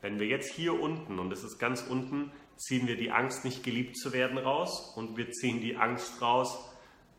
Wenn 0.00 0.18
wir 0.18 0.26
jetzt 0.26 0.52
hier 0.52 0.80
unten, 0.80 1.18
und 1.18 1.30
das 1.30 1.44
ist 1.44 1.58
ganz 1.58 1.82
unten, 1.82 2.32
ziehen 2.56 2.86
wir 2.86 2.96
die 2.96 3.10
Angst, 3.10 3.44
nicht 3.44 3.62
geliebt 3.62 3.96
zu 3.96 4.12
werden, 4.12 4.38
raus 4.38 4.92
und 4.96 5.16
wir 5.16 5.30
ziehen 5.32 5.60
die 5.60 5.76
Angst 5.76 6.20
raus, 6.22 6.58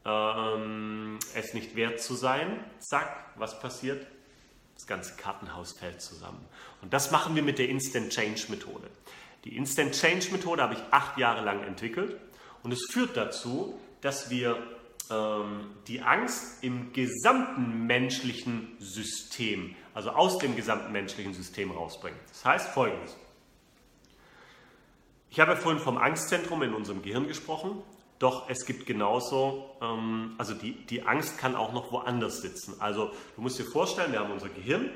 ähm, 0.06 1.20
es 1.36 1.54
nicht 1.54 1.76
wert 1.76 2.02
zu 2.02 2.16
sein. 2.16 2.64
Zack, 2.80 3.32
was 3.36 3.60
passiert? 3.60 4.08
Das 4.76 4.88
ganze 4.88 5.16
Kartenhaus 5.16 5.74
fällt 5.74 6.02
zusammen. 6.02 6.44
Und 6.82 6.94
das 6.94 7.12
machen 7.12 7.36
wir 7.36 7.44
mit 7.44 7.60
der 7.60 7.70
Instant 7.70 8.12
Change 8.12 8.46
Methode. 8.50 8.90
Die 9.46 9.56
Instant 9.56 9.94
Change 9.94 10.32
Methode 10.32 10.62
habe 10.62 10.74
ich 10.74 10.82
acht 10.92 11.18
Jahre 11.18 11.44
lang 11.44 11.64
entwickelt 11.64 12.20
und 12.64 12.72
es 12.72 12.88
führt 12.92 13.16
dazu, 13.18 13.80
dass 14.02 14.30
wir 14.30 14.58
ähm, 15.12 15.66
die 15.88 16.02
Angst 16.02 16.64
im 16.64 16.94
gesamten 16.94 17.86
menschlichen 17.86 18.76
System, 18.80 19.76
also 19.94 20.12
aus 20.12 20.38
dem 20.38 20.56
gesamten 20.56 20.92
menschlichen 20.92 21.34
System 21.34 21.72
rausbringen. 21.72 22.20
Das 22.30 22.46
heißt 22.46 22.70
folgendes. 22.70 23.18
Ich 25.30 25.40
habe 25.40 25.52
ja 25.52 25.58
vorhin 25.58 25.82
vom 25.82 25.98
Angstzentrum 25.98 26.62
in 26.62 26.74
unserem 26.74 27.02
Gehirn 27.02 27.28
gesprochen, 27.28 27.82
doch 28.20 28.50
es 28.50 28.66
gibt 28.66 28.86
genauso, 28.86 29.72
ähm, 29.82 30.36
also 30.38 30.54
die, 30.54 30.74
die 30.86 31.04
Angst 31.04 31.38
kann 31.38 31.56
auch 31.56 31.74
noch 31.74 31.92
woanders 31.92 32.42
sitzen. 32.42 32.76
Also 32.80 33.12
du 33.36 33.42
musst 33.42 33.58
dir 33.58 33.66
vorstellen, 33.66 34.12
wir 34.12 34.20
haben 34.20 34.32
unser 34.32 34.50
Gehirn 34.50 34.90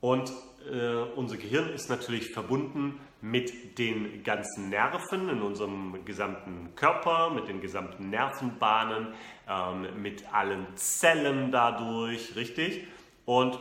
und 0.00 0.32
äh, 0.70 0.96
unser 1.16 1.36
Gehirn 1.36 1.70
ist 1.70 1.90
natürlich 1.90 2.30
verbunden 2.30 3.00
mit 3.30 3.78
den 3.78 4.22
ganzen 4.22 4.68
Nerven 4.68 5.28
in 5.28 5.42
unserem 5.42 6.04
gesamten 6.04 6.74
Körper, 6.76 7.30
mit 7.30 7.48
den 7.48 7.60
gesamten 7.60 8.10
Nervenbahnen, 8.10 9.14
ähm, 9.48 10.02
mit 10.02 10.32
allen 10.32 10.66
Zellen 10.76 11.50
dadurch, 11.50 12.36
richtig? 12.36 12.86
Und 13.24 13.58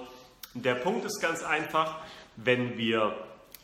der 0.53 0.75
Punkt 0.75 1.03
ist 1.05 1.19
ganz 1.19 1.43
einfach, 1.43 1.97
wenn 2.35 2.77
wir 2.77 3.15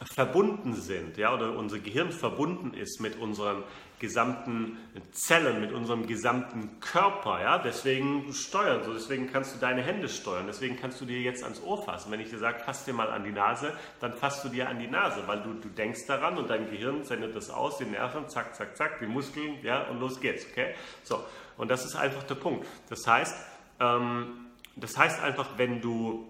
verbunden 0.03 0.73
sind, 0.73 1.17
ja, 1.17 1.33
oder 1.33 1.55
unser 1.55 1.79
Gehirn 1.79 2.11
verbunden 2.11 2.73
ist 2.73 2.99
mit 3.01 3.19
unseren 3.19 3.63
gesamten 3.99 4.77
Zellen, 5.11 5.61
mit 5.61 5.71
unserem 5.71 6.07
gesamten 6.07 6.79
Körper. 6.79 7.39
Ja? 7.39 7.59
Deswegen 7.59 8.33
steuern, 8.33 8.83
so 8.83 8.93
deswegen 8.93 9.31
kannst 9.31 9.55
du 9.55 9.59
deine 9.59 9.83
Hände 9.83 10.09
steuern, 10.09 10.45
deswegen 10.47 10.75
kannst 10.75 10.99
du 11.01 11.05
dir 11.05 11.21
jetzt 11.21 11.43
ans 11.43 11.61
Ohr 11.61 11.83
fassen. 11.83 12.11
Wenn 12.11 12.19
ich 12.19 12.31
dir 12.31 12.39
sage, 12.39 12.59
fass 12.65 12.83
dir 12.83 12.93
mal 12.93 13.11
an 13.11 13.23
die 13.23 13.31
Nase, 13.31 13.73
dann 13.99 14.13
fasst 14.13 14.43
du 14.43 14.49
dir 14.49 14.67
an 14.67 14.79
die 14.79 14.87
Nase, 14.87 15.21
weil 15.27 15.41
du, 15.43 15.53
du 15.53 15.69
denkst 15.69 16.07
daran 16.07 16.37
und 16.39 16.49
dein 16.49 16.69
Gehirn 16.69 17.03
sendet 17.03 17.35
das 17.35 17.51
aus, 17.51 17.77
die 17.77 17.85
Nerven, 17.85 18.27
zack, 18.27 18.55
zack, 18.55 18.75
zack, 18.75 18.99
die 18.99 19.07
Muskeln, 19.07 19.57
ja, 19.61 19.83
und 19.83 19.99
los 19.99 20.19
geht's. 20.19 20.47
Okay? 20.51 20.73
So, 21.03 21.23
und 21.57 21.69
das 21.69 21.85
ist 21.85 21.95
einfach 21.95 22.23
der 22.23 22.35
Punkt. 22.35 22.65
Das 22.89 23.05
heißt, 23.05 23.35
ähm, 23.79 24.47
das 24.75 24.97
heißt 24.97 25.21
einfach, 25.21 25.57
wenn 25.57 25.79
du, 25.79 26.27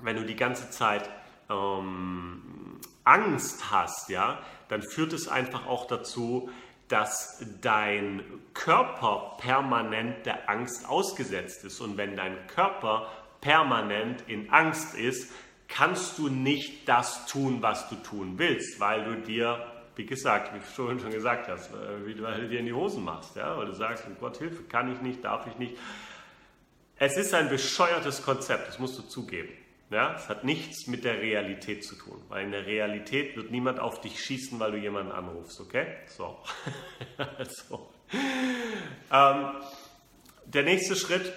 wenn 0.00 0.16
du 0.16 0.24
die 0.24 0.36
ganze 0.36 0.70
Zeit 0.70 1.10
ähm, 1.50 2.80
Angst 3.04 3.70
hast, 3.70 4.08
ja, 4.08 4.40
dann 4.68 4.82
führt 4.82 5.12
es 5.12 5.28
einfach 5.28 5.66
auch 5.66 5.86
dazu, 5.86 6.50
dass 6.88 7.42
dein 7.62 8.22
Körper 8.54 9.36
permanent 9.38 10.26
der 10.26 10.50
Angst 10.50 10.88
ausgesetzt 10.88 11.64
ist. 11.64 11.80
Und 11.80 11.96
wenn 11.96 12.16
dein 12.16 12.46
Körper 12.48 13.10
permanent 13.40 14.22
in 14.26 14.50
Angst 14.50 14.94
ist, 14.94 15.32
kannst 15.68 16.18
du 16.18 16.28
nicht 16.28 16.86
das 16.88 17.26
tun, 17.26 17.62
was 17.62 17.88
du 17.88 17.96
tun 17.96 18.34
willst, 18.36 18.78
weil 18.78 19.04
du 19.04 19.16
dir, 19.22 19.66
wie 19.96 20.04
gesagt, 20.04 20.54
wie 20.54 20.58
du 20.58 20.98
schon 20.98 21.10
gesagt 21.10 21.48
hast, 21.48 21.70
äh, 21.70 22.06
wie 22.06 22.14
du 22.14 22.22
dir 22.48 22.60
in 22.60 22.66
die 22.66 22.74
Hosen 22.74 23.04
machst, 23.04 23.36
ja? 23.36 23.56
weil 23.56 23.66
du 23.66 23.74
sagst, 23.74 24.06
um 24.06 24.16
Gott 24.18 24.36
Hilfe, 24.36 24.62
kann 24.64 24.92
ich 24.92 25.00
nicht, 25.00 25.24
darf 25.24 25.46
ich 25.46 25.56
nicht. 25.56 25.76
Es 26.96 27.16
ist 27.16 27.32
ein 27.32 27.48
bescheuertes 27.48 28.22
Konzept, 28.22 28.68
das 28.68 28.78
musst 28.78 28.98
du 28.98 29.02
zugeben. 29.02 29.52
Ja, 29.92 30.14
es 30.14 30.28
hat 30.30 30.42
nichts 30.42 30.86
mit 30.86 31.04
der 31.04 31.20
Realität 31.20 31.84
zu 31.84 31.96
tun, 31.96 32.22
weil 32.28 32.44
in 32.44 32.50
der 32.50 32.64
Realität 32.64 33.36
wird 33.36 33.50
niemand 33.50 33.78
auf 33.78 34.00
dich 34.00 34.24
schießen, 34.24 34.58
weil 34.58 34.72
du 34.72 34.78
jemanden 34.78 35.12
anrufst, 35.12 35.60
okay? 35.60 35.86
So. 36.06 36.38
also. 37.38 37.90
ähm, 39.12 39.52
der 40.46 40.62
nächste 40.62 40.96
Schritt 40.96 41.30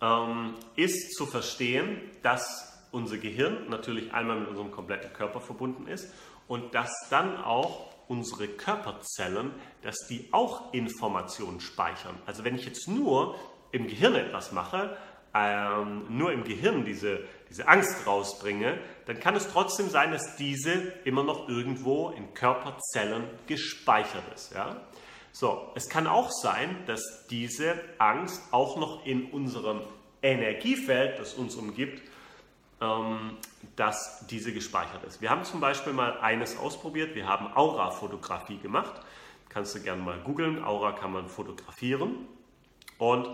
ähm, 0.00 0.54
ist 0.74 1.14
zu 1.14 1.26
verstehen, 1.26 2.00
dass 2.22 2.86
unser 2.92 3.18
Gehirn 3.18 3.68
natürlich 3.68 4.12
einmal 4.14 4.40
mit 4.40 4.48
unserem 4.48 4.70
kompletten 4.70 5.12
Körper 5.12 5.40
verbunden 5.40 5.86
ist 5.86 6.12
und 6.48 6.74
dass 6.74 6.90
dann 7.10 7.36
auch 7.36 7.94
unsere 8.08 8.48
Körperzellen, 8.48 9.50
dass 9.82 9.96
die 10.08 10.28
auch 10.32 10.72
Informationen 10.72 11.60
speichern. 11.60 12.16
Also 12.24 12.44
wenn 12.44 12.54
ich 12.54 12.64
jetzt 12.64 12.88
nur 12.88 13.36
im 13.72 13.86
Gehirn 13.86 14.14
etwas 14.14 14.52
mache, 14.52 14.96
ähm, 15.36 16.04
nur 16.08 16.32
im 16.32 16.44
Gehirn 16.44 16.84
diese, 16.84 17.20
diese 17.50 17.68
Angst 17.68 18.06
rausbringe, 18.06 18.78
dann 19.06 19.20
kann 19.20 19.36
es 19.36 19.48
trotzdem 19.48 19.88
sein, 19.88 20.12
dass 20.12 20.36
diese 20.36 20.72
immer 21.04 21.22
noch 21.22 21.48
irgendwo 21.48 22.10
in 22.10 22.32
Körperzellen 22.34 23.24
gespeichert 23.46 24.24
ist. 24.34 24.54
Ja? 24.54 24.80
So, 25.32 25.70
es 25.74 25.88
kann 25.88 26.06
auch 26.06 26.30
sein, 26.30 26.76
dass 26.86 27.26
diese 27.28 27.74
Angst 27.98 28.42
auch 28.52 28.76
noch 28.78 29.04
in 29.04 29.30
unserem 29.30 29.82
Energiefeld, 30.22 31.18
das 31.18 31.34
uns 31.34 31.54
umgibt, 31.56 32.02
ähm, 32.80 33.36
dass 33.76 34.26
diese 34.28 34.52
gespeichert 34.52 35.04
ist. 35.04 35.20
Wir 35.20 35.30
haben 35.30 35.44
zum 35.44 35.60
Beispiel 35.60 35.92
mal 35.92 36.18
eines 36.20 36.58
ausprobiert. 36.58 37.14
Wir 37.14 37.26
haben 37.26 37.48
Aura-Fotografie 37.54 38.58
gemacht. 38.58 39.00
Kannst 39.48 39.74
du 39.74 39.80
gerne 39.80 40.02
mal 40.02 40.18
googeln. 40.20 40.62
Aura 40.64 40.92
kann 40.92 41.12
man 41.12 41.28
fotografieren. 41.28 42.26
Und 42.98 43.28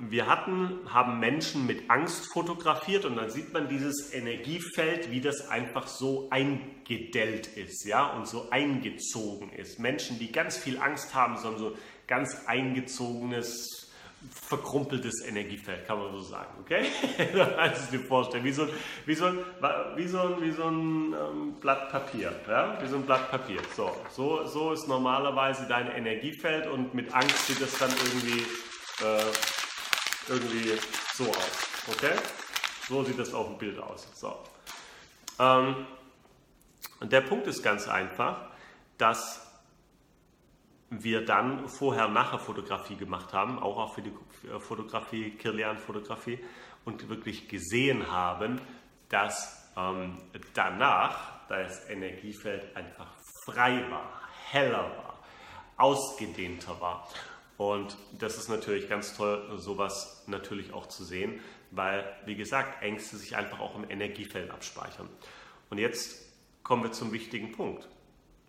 wir 0.00 0.26
hatten, 0.26 0.80
haben 0.88 1.18
Menschen 1.20 1.66
mit 1.66 1.90
Angst 1.90 2.32
fotografiert 2.32 3.04
und 3.04 3.16
dann 3.16 3.30
sieht 3.30 3.52
man 3.52 3.68
dieses 3.68 4.12
Energiefeld, 4.12 5.10
wie 5.10 5.20
das 5.20 5.48
einfach 5.48 5.86
so 5.86 6.28
eingedellt 6.30 7.46
ist, 7.46 7.84
ja, 7.84 8.06
und 8.08 8.26
so 8.26 8.50
eingezogen 8.50 9.50
ist. 9.50 9.78
Menschen, 9.78 10.18
die 10.18 10.30
ganz 10.30 10.56
viel 10.56 10.78
Angst 10.78 11.14
haben, 11.14 11.36
sondern 11.36 11.60
so 11.60 11.76
ganz 12.06 12.46
eingezogenes, 12.46 13.90
verkrumpeltes 14.30 15.24
Energiefeld, 15.26 15.86
kann 15.86 15.98
man 15.98 16.12
so 16.12 16.20
sagen, 16.20 16.50
okay? 16.60 16.86
Kannst 17.56 17.92
du 17.92 17.98
dir 17.98 18.04
vorstellen, 18.04 18.44
wie 18.44 18.52
so, 18.52 18.66
wie 19.06 19.14
so, 19.14 19.26
wie 19.96 20.06
so, 20.06 20.18
ein, 20.18 20.42
wie 20.42 20.50
so 20.50 20.64
ein 20.64 21.14
ähm, 21.14 21.54
Blatt 21.60 21.90
Papier, 21.90 22.32
ja, 22.48 22.78
wie 22.82 22.86
so 22.86 22.96
ein 22.96 23.02
Blatt 23.02 23.30
Papier. 23.30 23.60
So, 23.74 23.94
so, 24.10 24.46
so 24.46 24.72
ist 24.72 24.88
normalerweise 24.88 25.66
dein 25.68 25.90
Energiefeld 25.90 26.66
und 26.66 26.94
mit 26.94 27.14
Angst 27.14 27.46
sieht 27.46 27.60
das 27.60 27.78
dann 27.78 27.90
irgendwie 27.90 28.44
äh, 29.02 30.30
irgendwie 30.30 30.78
so 31.14 31.28
aus. 31.28 31.68
Okay? 31.88 32.14
So 32.88 33.02
sieht 33.04 33.18
das 33.18 33.32
auf 33.32 33.48
dem 33.48 33.58
Bild 33.58 33.78
aus. 33.78 34.08
So. 34.14 34.38
Ähm, 35.38 35.86
der 37.02 37.22
Punkt 37.22 37.46
ist 37.46 37.62
ganz 37.62 37.88
einfach, 37.88 38.50
dass 38.98 39.40
wir 40.90 41.24
dann 41.24 41.68
Vorher-Nachher-Fotografie 41.68 42.96
gemacht 42.96 43.32
haben, 43.32 43.58
auch, 43.58 43.94
für 43.94 44.02
die 44.02 44.12
Fotografie, 44.60 45.30
Kirlian-Fotografie, 45.30 46.38
und 46.84 47.08
wirklich 47.08 47.48
gesehen 47.48 48.10
haben, 48.10 48.60
dass 49.08 49.70
ähm, 49.76 50.18
danach 50.52 51.46
das 51.48 51.88
Energiefeld 51.88 52.76
einfach 52.76 53.08
frei 53.44 53.84
war, 53.90 54.20
heller 54.50 54.90
war, 54.96 55.18
ausgedehnter 55.76 56.80
war. 56.80 57.08
Und 57.56 57.96
das 58.18 58.36
ist 58.36 58.48
natürlich 58.48 58.88
ganz 58.88 59.16
toll, 59.16 59.58
sowas 59.58 60.24
natürlich 60.26 60.72
auch 60.72 60.86
zu 60.86 61.04
sehen, 61.04 61.40
weil, 61.70 62.04
wie 62.24 62.34
gesagt, 62.34 62.82
Ängste 62.82 63.16
sich 63.16 63.36
einfach 63.36 63.60
auch 63.60 63.76
im 63.76 63.88
Energiefeld 63.88 64.50
abspeichern. 64.50 65.08
Und 65.70 65.78
jetzt 65.78 66.32
kommen 66.62 66.82
wir 66.82 66.92
zum 66.92 67.12
wichtigen 67.12 67.52
Punkt. 67.52 67.88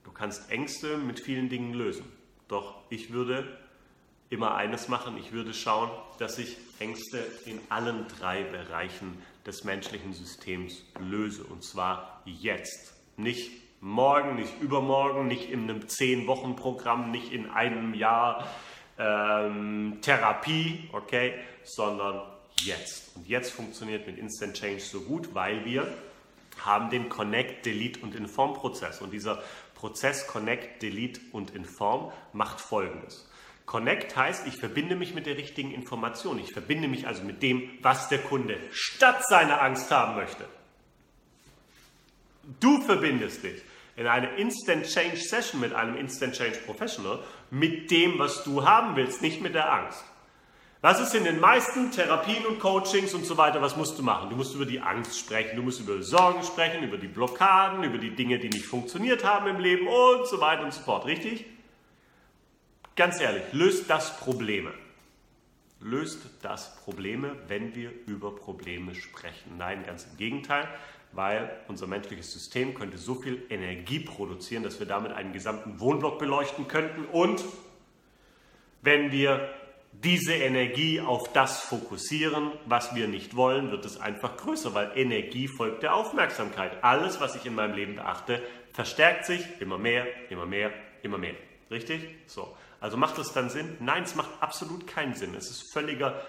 Du 0.03 0.11
kannst 0.11 0.51
Ängste 0.51 0.97
mit 0.97 1.19
vielen 1.19 1.49
Dingen 1.49 1.73
lösen. 1.73 2.05
Doch 2.47 2.75
ich 2.89 3.11
würde 3.11 3.57
immer 4.29 4.55
eines 4.55 4.87
machen, 4.87 5.17
ich 5.17 5.31
würde 5.31 5.53
schauen, 5.53 5.89
dass 6.19 6.37
ich 6.39 6.57
Ängste 6.79 7.19
in 7.45 7.59
allen 7.69 8.07
drei 8.19 8.43
Bereichen 8.43 9.21
des 9.45 9.63
menschlichen 9.63 10.13
Systems 10.13 10.83
löse. 10.99 11.43
Und 11.43 11.63
zwar 11.63 12.21
jetzt. 12.25 12.93
Nicht 13.17 13.51
morgen, 13.81 14.35
nicht 14.35 14.59
übermorgen, 14.61 15.27
nicht 15.27 15.49
in 15.49 15.69
einem 15.69 15.81
10-Wochen-Programm, 15.81 17.11
nicht 17.11 17.31
in 17.31 17.49
einem 17.49 17.93
Jahr 17.93 18.47
ähm, 18.97 19.97
Therapie, 20.01 20.89
okay, 20.91 21.33
sondern 21.63 22.21
jetzt. 22.61 23.15
Und 23.15 23.27
jetzt 23.27 23.51
funktioniert 23.51 24.07
mit 24.07 24.17
Instant 24.17 24.55
Change 24.55 24.79
so 24.79 25.01
gut, 25.01 25.33
weil 25.33 25.65
wir 25.65 25.87
haben 26.63 26.89
den 26.89 27.09
Connect, 27.09 27.65
Delete 27.65 27.99
und 28.01 28.15
Inform 28.15 28.53
Prozess. 28.53 29.01
Und 29.01 29.11
dieser 29.11 29.43
Prozess 29.75 30.27
Connect, 30.27 30.81
Delete 30.81 31.19
und 31.31 31.51
Inform 31.51 32.11
macht 32.33 32.61
folgendes. 32.61 33.29
Connect 33.65 34.15
heißt, 34.15 34.47
ich 34.47 34.57
verbinde 34.57 34.95
mich 34.95 35.13
mit 35.13 35.25
der 35.25 35.37
richtigen 35.37 35.71
Information. 35.71 36.39
Ich 36.39 36.53
verbinde 36.53 36.87
mich 36.87 37.07
also 37.07 37.23
mit 37.23 37.41
dem, 37.41 37.69
was 37.81 38.09
der 38.09 38.19
Kunde 38.19 38.59
statt 38.71 39.27
seiner 39.27 39.61
Angst 39.61 39.89
haben 39.91 40.15
möchte. 40.15 40.45
Du 42.59 42.79
verbindest 42.81 43.43
dich 43.43 43.61
in 43.95 44.07
eine 44.07 44.35
Instant 44.35 44.85
Change 44.85 45.17
Session 45.17 45.61
mit 45.61 45.73
einem 45.73 45.95
Instant 45.95 46.35
Change 46.35 46.57
Professional 46.65 47.19
mit 47.49 47.91
dem, 47.91 48.19
was 48.19 48.43
du 48.43 48.65
haben 48.65 48.95
willst, 48.95 49.21
nicht 49.21 49.41
mit 49.41 49.55
der 49.55 49.71
Angst. 49.71 50.03
Was 50.81 50.99
ist 50.99 51.15
in 51.15 51.23
den 51.23 51.39
meisten 51.39 51.89
Therapien 51.91 52.45
und 52.45 52.59
Coachings 52.59 53.13
und 53.13 53.25
so 53.25 53.37
weiter, 53.37 53.61
was 53.61 53.75
musst 53.75 53.97
du 53.97 54.03
machen? 54.03 54.29
Du 54.29 54.35
musst 54.35 54.53
über 54.53 54.65
die 54.65 54.81
Angst 54.81 55.17
sprechen, 55.17 55.55
du 55.55 55.63
musst 55.63 55.79
über 55.79 56.03
Sorgen 56.03 56.43
sprechen, 56.43 56.83
über 56.83 56.97
die 56.97 57.07
Blockaden, 57.07 57.83
über 57.83 57.97
die 57.97 58.11
Dinge, 58.11 58.37
die 58.37 58.49
nicht 58.49 58.65
funktioniert 58.65 59.23
haben 59.23 59.47
im 59.47 59.59
Leben 59.59 59.87
und 59.87 60.27
so 60.27 60.39
weiter 60.41 60.63
und 60.63 60.73
so 60.73 60.81
fort, 60.81 61.05
richtig? 61.05 61.45
Ganz 62.95 63.19
ehrlich, 63.19 63.43
löst 63.51 63.89
das 63.89 64.19
Probleme. 64.19 64.73
Löst 65.81 66.19
das 66.41 66.75
Probleme, 66.83 67.35
wenn 67.47 67.75
wir 67.75 67.91
über 68.05 68.35
Probleme 68.35 68.93
sprechen? 68.95 69.57
Nein, 69.57 69.85
ganz 69.85 70.05
im 70.05 70.17
Gegenteil, 70.17 70.67
weil 71.15 71.49
unser 71.67 71.87
menschliches 71.87 72.31
System 72.31 72.73
könnte 72.73 72.97
so 72.97 73.15
viel 73.15 73.43
Energie 73.49 73.99
produzieren, 73.99 74.63
dass 74.63 74.79
wir 74.79 74.87
damit 74.87 75.11
einen 75.11 75.33
gesamten 75.33 75.79
Wohnblock 75.79 76.19
beleuchten 76.19 76.67
könnten 76.67 77.05
und 77.05 77.43
wenn 78.81 79.11
wir 79.11 79.49
diese 80.03 80.33
Energie 80.33 81.01
auf 81.01 81.31
das 81.33 81.61
fokussieren, 81.61 82.51
was 82.65 82.95
wir 82.95 83.07
nicht 83.07 83.35
wollen, 83.35 83.71
wird 83.71 83.85
es 83.85 83.99
einfach 83.99 84.37
größer, 84.37 84.73
weil 84.73 84.91
Energie 84.95 85.47
folgt 85.47 85.83
der 85.83 85.95
Aufmerksamkeit. 85.95 86.83
Alles, 86.83 87.19
was 87.19 87.35
ich 87.35 87.45
in 87.45 87.55
meinem 87.55 87.75
Leben 87.75 87.95
beachte, 87.95 88.41
verstärkt 88.73 89.25
sich 89.25 89.41
immer 89.59 89.77
mehr, 89.77 90.05
immer 90.29 90.45
mehr, 90.45 90.71
immer 91.01 91.17
mehr. 91.17 91.35
Richtig? 91.71 92.07
So. 92.27 92.55
Also 92.79 92.97
macht 92.97 93.17
es 93.17 93.31
dann 93.31 93.49
Sinn? 93.49 93.77
Nein, 93.79 94.03
es 94.03 94.15
macht 94.15 94.29
absolut 94.41 94.85
keinen 94.85 95.15
Sinn. 95.15 95.33
Es 95.33 95.49
ist 95.49 95.73
völliger 95.73 96.21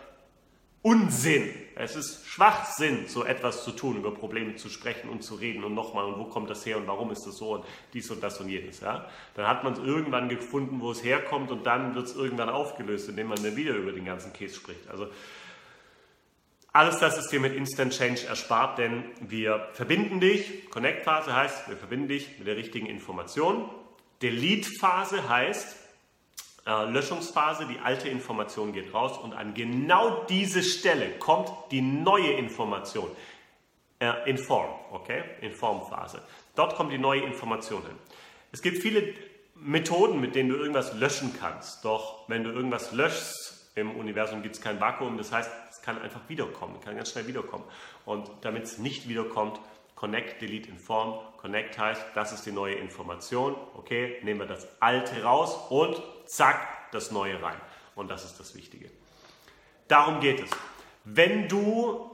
Unsinn. 0.87 1.53
Es 1.75 1.97
ist 1.97 2.29
Schwachsinn, 2.29 3.09
so 3.09 3.25
etwas 3.25 3.65
zu 3.65 3.73
tun, 3.73 3.97
über 3.97 4.15
Probleme 4.15 4.55
zu 4.55 4.69
sprechen 4.69 5.11
und 5.11 5.25
zu 5.25 5.35
reden 5.35 5.65
und 5.65 5.75
nochmal 5.75 6.05
und 6.05 6.17
wo 6.17 6.27
kommt 6.27 6.49
das 6.49 6.65
her 6.65 6.77
und 6.77 6.87
warum 6.87 7.11
ist 7.11 7.27
das 7.27 7.39
so 7.39 7.55
und 7.55 7.65
dies 7.93 8.09
und 8.13 8.23
das 8.23 8.41
und 8.41 8.49
jenes. 8.49 8.79
Ja? 8.79 9.11
Dann 9.35 9.49
hat 9.49 9.65
man 9.65 9.73
es 9.73 9.81
irgendwann 9.81 10.29
gefunden, 10.29 10.81
wo 10.81 10.93
es 10.93 11.03
herkommt 11.03 11.51
und 11.51 11.67
dann 11.67 11.97
wird 11.97 12.07
es 12.07 12.15
irgendwann 12.15 12.51
aufgelöst, 12.51 13.09
indem 13.09 13.27
man 13.27 13.43
dann 13.43 13.57
wieder 13.57 13.75
über 13.75 13.91
den 13.91 14.05
ganzen 14.05 14.33
Käse 14.33 14.55
spricht. 14.55 14.89
Also 14.89 15.09
alles 16.73 17.01
das 17.01 17.19
ist 17.19 17.33
dir 17.33 17.41
mit 17.41 17.57
Instant 17.57 17.93
Change 17.93 18.25
erspart, 18.29 18.79
denn 18.79 19.03
wir 19.21 19.67
verbinden 19.73 20.21
dich. 20.21 20.71
Connect-Phase 20.71 21.35
heißt, 21.35 21.69
wir 21.69 21.77
verbinden 21.77 22.07
dich 22.07 22.39
mit 22.39 22.47
der 22.47 22.57
richtigen 22.57 22.87
Information. 22.87 23.69
Delete-Phase 24.23 25.29
heißt, 25.29 25.86
äh, 26.67 26.85
Löschungsphase, 26.91 27.67
die 27.67 27.79
alte 27.79 28.09
Information 28.09 28.73
geht 28.73 28.93
raus 28.93 29.19
und 29.19 29.35
an 29.35 29.55
genau 29.55 30.25
diese 30.25 30.63
Stelle 30.63 31.11
kommt 31.19 31.51
die 31.71 31.81
neue 31.81 32.33
Information. 32.33 33.09
Äh, 33.99 34.29
Inform, 34.29 34.69
okay? 34.93 35.23
Inform-Phase. 35.41 36.21
Dort 36.55 36.75
kommt 36.75 36.93
die 36.93 36.99
neue 36.99 37.21
Information 37.21 37.83
hin. 37.83 37.97
Es 38.53 38.61
gibt 38.63 38.79
viele 38.79 39.15
Methoden, 39.55 40.21
mit 40.21 40.35
denen 40.35 40.51
du 40.51 40.57
irgendwas 40.57 40.93
löschen 40.95 41.35
kannst. 41.39 41.85
Doch 41.85 42.29
wenn 42.29 42.45
du 42.45 42.51
irgendwas 42.51 42.93
löschst, 42.93 43.71
im 43.75 43.95
Universum 43.95 44.43
gibt 44.43 44.57
es 44.57 44.61
kein 44.61 44.81
Vakuum, 44.81 45.19
das 45.19 45.33
heißt, 45.33 45.51
es 45.71 45.83
kann 45.83 46.01
einfach 46.01 46.21
wiederkommen, 46.29 46.81
kann 46.81 46.97
ganz 46.97 47.13
schnell 47.13 47.27
wiederkommen. 47.27 47.65
Und 48.05 48.29
damit 48.41 48.65
es 48.65 48.79
nicht 48.79 49.09
wiederkommt, 49.09 49.61
Connect, 49.95 50.43
Delete, 50.43 50.69
Inform. 50.69 51.21
Connect 51.39 51.79
heißt, 51.79 52.03
das 52.15 52.33
ist 52.33 52.45
die 52.45 52.53
neue 52.53 52.75
Information. 52.75 53.55
Okay, 53.77 54.19
nehmen 54.23 54.41
wir 54.41 54.47
das 54.47 54.69
alte 54.81 55.23
raus 55.23 55.57
und 55.71 56.03
zack, 56.27 56.91
das 56.93 57.11
neue 57.11 57.43
rein. 57.43 57.61
Und 57.95 58.09
das 58.09 58.25
ist 58.25 58.39
das 58.39 58.55
Wichtige. 58.55 58.91
Darum 59.89 60.21
geht 60.21 60.41
es. 60.41 60.51
Wenn 61.05 61.49
du 61.49 62.11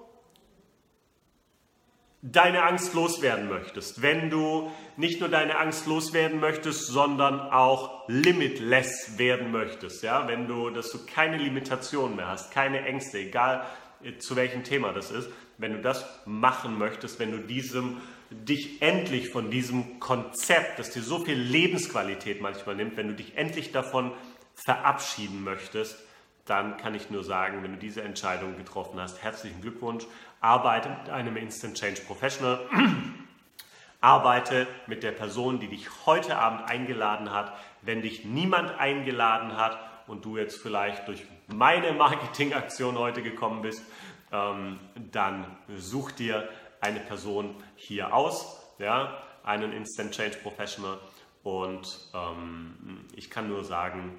deine 2.23 2.63
Angst 2.63 2.95
loswerden 2.95 3.49
möchtest, 3.49 4.01
wenn 4.01 4.31
du 4.31 4.71
nicht 4.97 5.19
nur 5.19 5.29
deine 5.29 5.59
Angst 5.59 5.87
loswerden 5.87 6.39
möchtest, 6.39 6.87
sondern 6.87 7.41
auch 7.41 8.09
limitless 8.09 9.19
werden 9.19 9.51
möchtest, 9.51 10.05
ja, 10.05 10.29
wenn 10.29 10.47
du, 10.47 10.71
dass 10.71 10.91
du 10.93 11.05
keine 11.05 11.37
Limitationen 11.37 12.15
mehr 12.15 12.29
hast, 12.29 12.53
keine 12.53 12.83
Ängste, 12.83 13.19
egal 13.19 13.67
äh, 14.05 14.19
zu 14.19 14.37
welchem 14.37 14.63
Thema 14.63 14.93
das 14.93 15.11
ist, 15.11 15.29
wenn 15.59 15.73
du 15.73 15.81
das 15.81 16.07
machen 16.25 16.79
möchtest, 16.79 17.19
wenn 17.19 17.33
du 17.33 17.39
diesem, 17.39 18.01
dich 18.35 18.83
endlich 18.83 19.29
von 19.29 19.51
diesem 19.51 20.01
Konzept, 20.01 20.79
das 20.79 20.91
dir 20.91 21.03
so 21.03 21.25
viel 21.25 21.39
Lebensqualität 21.39 22.41
manchmal 22.41 22.77
nimmt, 22.77 22.97
wenn 22.97 23.09
du 23.09 23.15
dich 23.15 23.37
endlich 23.37 23.73
davon 23.73 24.13
verabschieden 24.55 25.43
möchtest, 25.45 25.99
dann 26.45 26.77
kann 26.77 26.95
ich 26.95 27.11
nur 27.11 27.23
sagen, 27.23 27.63
wenn 27.63 27.73
du 27.73 27.79
diese 27.79 28.03
Entscheidung 28.03 28.57
getroffen 28.57 29.01
hast, 29.01 29.23
herzlichen 29.23 29.61
Glückwunsch. 29.61 30.05
Arbeite 30.41 30.89
mit 30.89 31.11
einem 31.11 31.37
Instant 31.37 31.79
Change 31.79 32.01
Professional. 32.03 32.61
Arbeite 34.01 34.67
mit 34.89 35.05
der 35.05 35.13
Person, 35.13 35.61
die 35.61 35.69
dich 35.69 35.87
heute 36.07 36.37
Abend 36.37 36.69
eingeladen 36.69 37.31
hat. 37.31 37.53
Wenn 37.83 38.03
dich 38.03 38.25
niemand 38.25 38.77
eingeladen 38.81 39.57
hat 39.57 39.79
und 40.09 40.25
du 40.25 40.37
jetzt 40.37 40.61
vielleicht 40.61 41.07
durch 41.07 41.25
meine 41.47 41.93
Marketingaktion 41.93 42.99
heute 42.99 43.23
gekommen 43.23 43.63
bist, 43.63 43.85
ähm, 44.33 44.81
dann 45.13 45.45
such 45.77 46.11
dir 46.11 46.49
eine 46.83 47.01
Person 47.01 47.55
hier 47.77 48.15
aus, 48.15 48.61
ja, 48.79 49.23
einen 49.45 49.73
Instant 49.73 50.15
Change 50.15 50.37
Professional. 50.43 50.99
Und 51.43 52.11
ähm, 52.15 53.07
ich 53.17 53.31
kann 53.31 53.49
nur 53.49 53.65
sagen, 53.65 54.19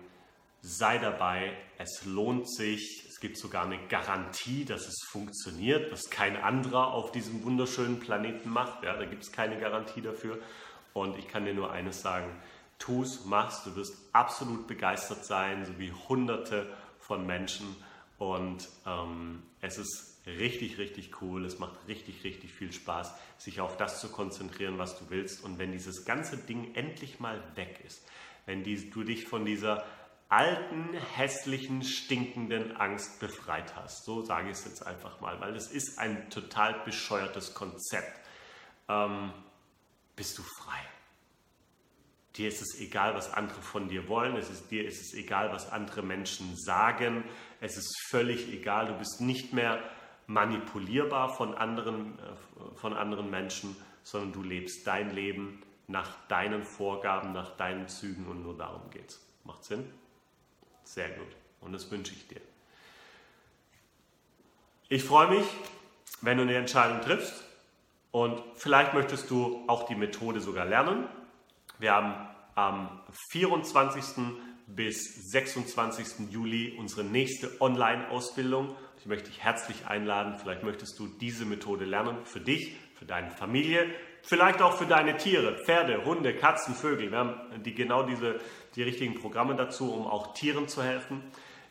sei 0.61 0.97
dabei, 0.97 1.55
es 1.77 2.05
lohnt 2.05 2.49
sich. 2.49 3.05
Es 3.07 3.19
gibt 3.19 3.37
sogar 3.37 3.65
eine 3.65 3.77
Garantie, 3.87 4.65
dass 4.65 4.87
es 4.87 5.05
funktioniert, 5.07 5.91
was 5.91 6.09
kein 6.09 6.35
anderer 6.35 6.87
auf 6.87 7.11
diesem 7.11 7.43
wunderschönen 7.43 7.99
Planeten 7.99 8.49
macht. 8.49 8.83
Ja, 8.83 8.97
da 8.97 9.05
gibt 9.05 9.23
es 9.23 9.31
keine 9.31 9.59
Garantie 9.59 10.01
dafür. 10.01 10.39
Und 10.93 11.17
ich 11.17 11.27
kann 11.27 11.45
dir 11.45 11.53
nur 11.53 11.71
eines 11.71 12.01
sagen, 12.01 12.29
tu 12.79 13.03
es, 13.03 13.25
machst, 13.25 13.65
du 13.65 13.75
wirst 13.75 13.95
absolut 14.13 14.67
begeistert 14.67 15.25
sein, 15.25 15.65
so 15.65 15.77
wie 15.79 15.91
hunderte 15.91 16.67
von 16.99 17.25
Menschen 17.25 17.75
und 18.17 18.69
ähm, 18.85 19.43
es 19.61 19.77
ist 19.77 20.12
richtig, 20.25 20.77
richtig 20.77 21.21
cool. 21.21 21.45
Es 21.45 21.59
macht 21.59 21.87
richtig, 21.87 22.23
richtig 22.23 22.53
viel 22.53 22.71
Spaß, 22.71 23.13
sich 23.37 23.59
auf 23.59 23.77
das 23.77 23.99
zu 23.99 24.09
konzentrieren, 24.09 24.77
was 24.77 24.97
du 24.97 25.09
willst. 25.09 25.43
Und 25.43 25.59
wenn 25.59 25.71
dieses 25.71 26.05
ganze 26.05 26.37
Ding 26.37 26.73
endlich 26.75 27.19
mal 27.19 27.41
weg 27.55 27.81
ist, 27.85 28.05
wenn 28.45 28.63
die, 28.63 28.89
du 28.89 29.03
dich 29.03 29.27
von 29.27 29.45
dieser 29.45 29.85
alten, 30.29 30.93
hässlichen, 31.15 31.83
stinkenden 31.83 32.75
Angst 32.75 33.19
befreit 33.19 33.75
hast, 33.75 34.03
so 34.05 34.23
sage 34.23 34.49
ich 34.49 34.57
es 34.57 34.65
jetzt 34.65 34.85
einfach 34.85 35.21
mal, 35.21 35.39
weil 35.39 35.55
es 35.55 35.71
ist 35.71 35.99
ein 35.99 36.29
total 36.29 36.81
bescheuertes 36.85 37.53
Konzept, 37.53 38.19
ähm, 38.89 39.31
bist 40.15 40.37
du 40.37 40.43
frei. 40.43 40.79
Dir 42.35 42.47
ist 42.47 42.61
es 42.63 42.79
egal, 42.79 43.13
was 43.13 43.31
andere 43.31 43.61
von 43.61 43.89
dir 43.89 44.07
wollen. 44.07 44.35
Es 44.37 44.49
ist, 44.49 44.71
dir 44.71 44.85
ist 44.85 44.99
es 44.99 45.13
egal, 45.13 45.51
was 45.51 45.71
andere 45.71 46.01
Menschen 46.01 46.55
sagen. 46.57 47.23
Es 47.61 47.77
ist 47.77 47.95
völlig 48.09 48.51
egal. 48.51 48.87
Du 48.87 48.97
bist 48.97 49.21
nicht 49.21 49.53
mehr 49.53 49.83
manipulierbar 50.33 51.29
von 51.29 51.55
anderen, 51.55 52.19
äh, 52.19 52.75
von 52.75 52.93
anderen 52.93 53.29
Menschen, 53.29 53.75
sondern 54.03 54.33
du 54.33 54.43
lebst 54.43 54.85
dein 54.85 55.13
Leben 55.13 55.61
nach 55.87 56.09
deinen 56.27 56.63
Vorgaben, 56.63 57.33
nach 57.33 57.55
deinen 57.55 57.87
Zügen 57.87 58.27
und 58.27 58.43
nur 58.43 58.57
darum 58.57 58.89
geht 58.89 59.09
es. 59.09 59.25
Macht 59.43 59.63
Sinn? 59.63 59.85
Sehr 60.83 61.09
gut. 61.09 61.27
Und 61.61 61.73
das 61.73 61.89
wünsche 61.91 62.13
ich 62.13 62.27
dir. 62.27 62.41
Ich 64.89 65.03
freue 65.03 65.29
mich, 65.29 65.45
wenn 66.21 66.37
du 66.37 66.43
eine 66.43 66.55
Entscheidung 66.55 67.01
triffst 67.01 67.43
und 68.11 68.41
vielleicht 68.55 68.93
möchtest 68.93 69.29
du 69.29 69.63
auch 69.67 69.87
die 69.87 69.95
Methode 69.95 70.39
sogar 70.39 70.65
lernen. 70.65 71.07
Wir 71.79 71.93
haben 71.93 72.13
am 72.55 73.01
24. 73.29 74.37
bis 74.67 75.31
26. 75.31 76.31
Juli 76.31 76.75
unsere 76.77 77.03
nächste 77.03 77.59
Online-Ausbildung. 77.61 78.75
Ich 79.03 79.09
möchte 79.09 79.31
dich 79.31 79.43
herzlich 79.43 79.85
einladen. 79.85 80.35
Vielleicht 80.41 80.63
möchtest 80.63 80.97
du 80.97 81.07
diese 81.07 81.43
Methode 81.43 81.83
lernen 81.83 82.23
für 82.23 82.39
dich, 82.39 82.73
für 82.95 83.03
deine 83.03 83.31
Familie, 83.31 83.85
vielleicht 84.21 84.61
auch 84.61 84.77
für 84.77 84.85
deine 84.85 85.17
Tiere, 85.17 85.57
Pferde, 85.65 86.05
Hunde, 86.05 86.33
Katzen, 86.33 86.73
Vögel. 86.73 87.11
Wir 87.11 87.17
haben 87.17 87.63
die, 87.65 87.75
genau 87.75 88.03
diese, 88.03 88.39
die 88.77 88.81
richtigen 88.81 89.15
Programme 89.15 89.57
dazu, 89.57 89.93
um 89.93 90.07
auch 90.07 90.33
Tieren 90.33 90.69
zu 90.69 90.81
helfen. 90.81 91.21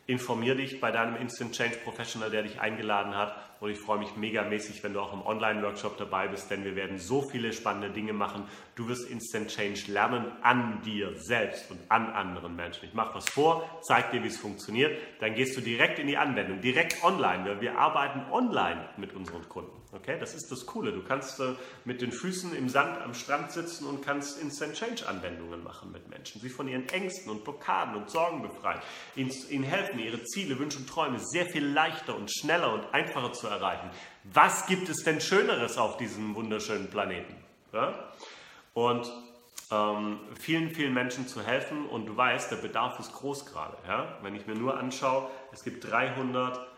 Informier 0.05 0.53
dich 0.53 0.79
bei 0.79 0.91
deinem 0.91 1.15
Instant 1.15 1.55
Change 1.55 1.77
Professional, 1.83 2.29
der 2.29 2.43
dich 2.43 2.61
eingeladen 2.61 3.15
hat 3.15 3.35
Und 3.63 3.69
ich 3.69 3.79
freue 3.79 3.99
mich 3.99 4.17
megamäßig, 4.17 4.83
wenn 4.83 4.91
du 4.91 4.99
auch 4.99 5.13
im 5.13 5.21
Online-Workshop 5.21 5.97
dabei 5.97 6.27
bist, 6.27 6.51
denn 6.51 6.65
wir 6.65 6.75
werden 6.75 6.97
so 6.97 7.21
viele 7.21 7.53
spannende 7.53 7.91
Dinge 7.91 8.11
machen. 8.11 8.43
Du 8.75 8.89
wirst 8.89 9.09
Instant 9.09 9.47
Change 9.47 9.89
lernen 9.89 10.33
an 10.41 10.81
dir 10.81 11.15
selbst 11.15 11.71
und 11.71 11.79
an 11.87 12.07
anderen 12.07 12.57
Menschen. 12.57 12.83
Ich 12.83 12.93
mache 12.93 13.15
was 13.15 13.29
vor, 13.29 13.79
zeige 13.83 14.17
dir, 14.17 14.23
wie 14.23 14.27
es 14.27 14.37
funktioniert. 14.37 14.99
Dann 15.21 15.33
gehst 15.33 15.55
du 15.55 15.61
direkt 15.61 15.97
in 15.97 16.07
die 16.07 16.17
Anwendung, 16.17 16.59
direkt 16.59 17.01
online. 17.05 17.61
Wir 17.61 17.77
arbeiten 17.77 18.29
online 18.33 18.89
mit 18.97 19.13
unseren 19.13 19.47
Kunden. 19.47 19.71
Okay, 19.93 20.17
das 20.19 20.33
ist 20.33 20.51
das 20.51 20.65
Coole. 20.65 20.91
Du 20.91 21.03
kannst 21.03 21.39
äh, 21.39 21.53
mit 21.85 22.01
den 22.01 22.11
Füßen 22.11 22.55
im 22.55 22.67
Sand 22.67 22.99
am 22.99 23.13
Strand 23.13 23.51
sitzen 23.51 23.85
und 23.85 24.03
kannst 24.03 24.41
Instant 24.41 24.73
Change 24.73 25.07
Anwendungen 25.07 25.63
machen 25.63 25.91
mit 25.91 26.09
Menschen. 26.09 26.41
Sie 26.41 26.49
von 26.49 26.67
ihren 26.67 26.89
Ängsten 26.89 27.31
und 27.31 27.43
Blockaden 27.43 27.95
und 27.95 28.09
Sorgen 28.09 28.41
befreien. 28.41 28.81
Ihnen 29.15 29.63
helfen, 29.63 29.99
ihre 29.99 30.23
Ziele, 30.23 30.57
Wünsche 30.57 30.79
und 30.79 30.89
Träume 30.89 31.19
sehr 31.19 31.45
viel 31.45 31.65
leichter 31.65 32.15
und 32.15 32.31
schneller 32.31 32.73
und 32.73 32.91
einfacher 32.91 33.33
zu 33.33 33.45
erreichen. 33.45 33.52
Was 34.23 34.65
gibt 34.65 34.89
es 34.89 35.03
denn 35.03 35.21
Schöneres 35.21 35.77
auf 35.77 35.97
diesem 35.97 36.35
wunderschönen 36.35 36.89
Planeten? 36.89 37.35
Ja? 37.71 37.93
Und 38.73 39.11
ähm, 39.71 40.19
vielen, 40.39 40.71
vielen 40.71 40.93
Menschen 40.93 41.27
zu 41.27 41.41
helfen 41.41 41.87
und 41.87 42.05
du 42.05 42.15
weißt, 42.15 42.51
der 42.51 42.57
Bedarf 42.57 42.99
ist 42.99 43.13
groß 43.13 43.45
gerade. 43.45 43.77
Ja? 43.87 44.17
Wenn 44.21 44.35
ich 44.35 44.47
mir 44.47 44.55
nur 44.55 44.77
anschaue, 44.77 45.29
es 45.51 45.63
gibt 45.63 45.89
300 45.89 46.73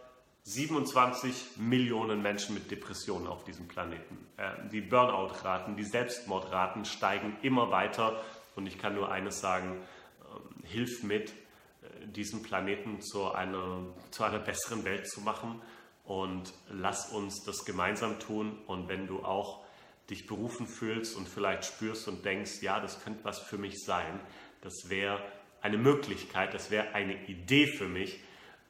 27 0.46 1.58
Millionen 1.58 2.22
Menschen 2.22 2.54
mit 2.54 2.70
Depressionen 2.70 3.26
auf 3.26 3.44
diesem 3.46 3.68
Planeten. 3.68 4.28
Äh, 4.38 4.70
die 4.72 4.82
Burnout-Raten, 4.82 5.76
die 5.76 5.84
Selbstmordraten 5.84 6.86
steigen 6.86 7.36
immer 7.42 7.72
weiter 7.72 8.22
und 8.56 8.68
ich 8.68 8.78
kann 8.78 8.94
nur 8.94 9.12
eines 9.12 9.42
sagen, 9.42 9.82
ähm, 10.22 10.64
hilf 10.64 11.02
mit, 11.02 11.32
äh, 11.32 12.06
diesen 12.06 12.44
Planeten 12.44 13.02
zu 13.02 13.32
einer, 13.34 13.88
zu 14.12 14.24
einer 14.24 14.38
besseren 14.38 14.86
Welt 14.86 15.10
zu 15.10 15.22
machen 15.22 15.64
und 16.06 16.54
lass 16.70 17.12
uns 17.12 17.44
das 17.44 17.66
gemeinsam 17.66 18.20
tun 18.20 18.58
und 18.68 18.88
wenn 18.88 19.08
du 19.08 19.24
auch 19.24 19.64
dich 20.10 20.28
berufen 20.28 20.68
fühlst 20.68 21.16
und 21.18 21.28
vielleicht 21.28 21.66
spürst 21.66 22.08
und 22.08 22.24
denkst, 22.24 22.62
ja, 22.62 22.80
das 22.80 23.04
könnte 23.04 23.24
was 23.24 23.40
für 23.40 23.58
mich 23.58 23.84
sein, 23.84 24.20
das 24.62 24.90
wäre 24.90 25.22
eine 25.62 25.78
Möglichkeit, 25.78 26.54
das 26.54 26.70
wäre 26.70 26.94
eine 26.94 27.26
Idee 27.26 27.66
für 27.66 27.88
mich, 27.88 28.20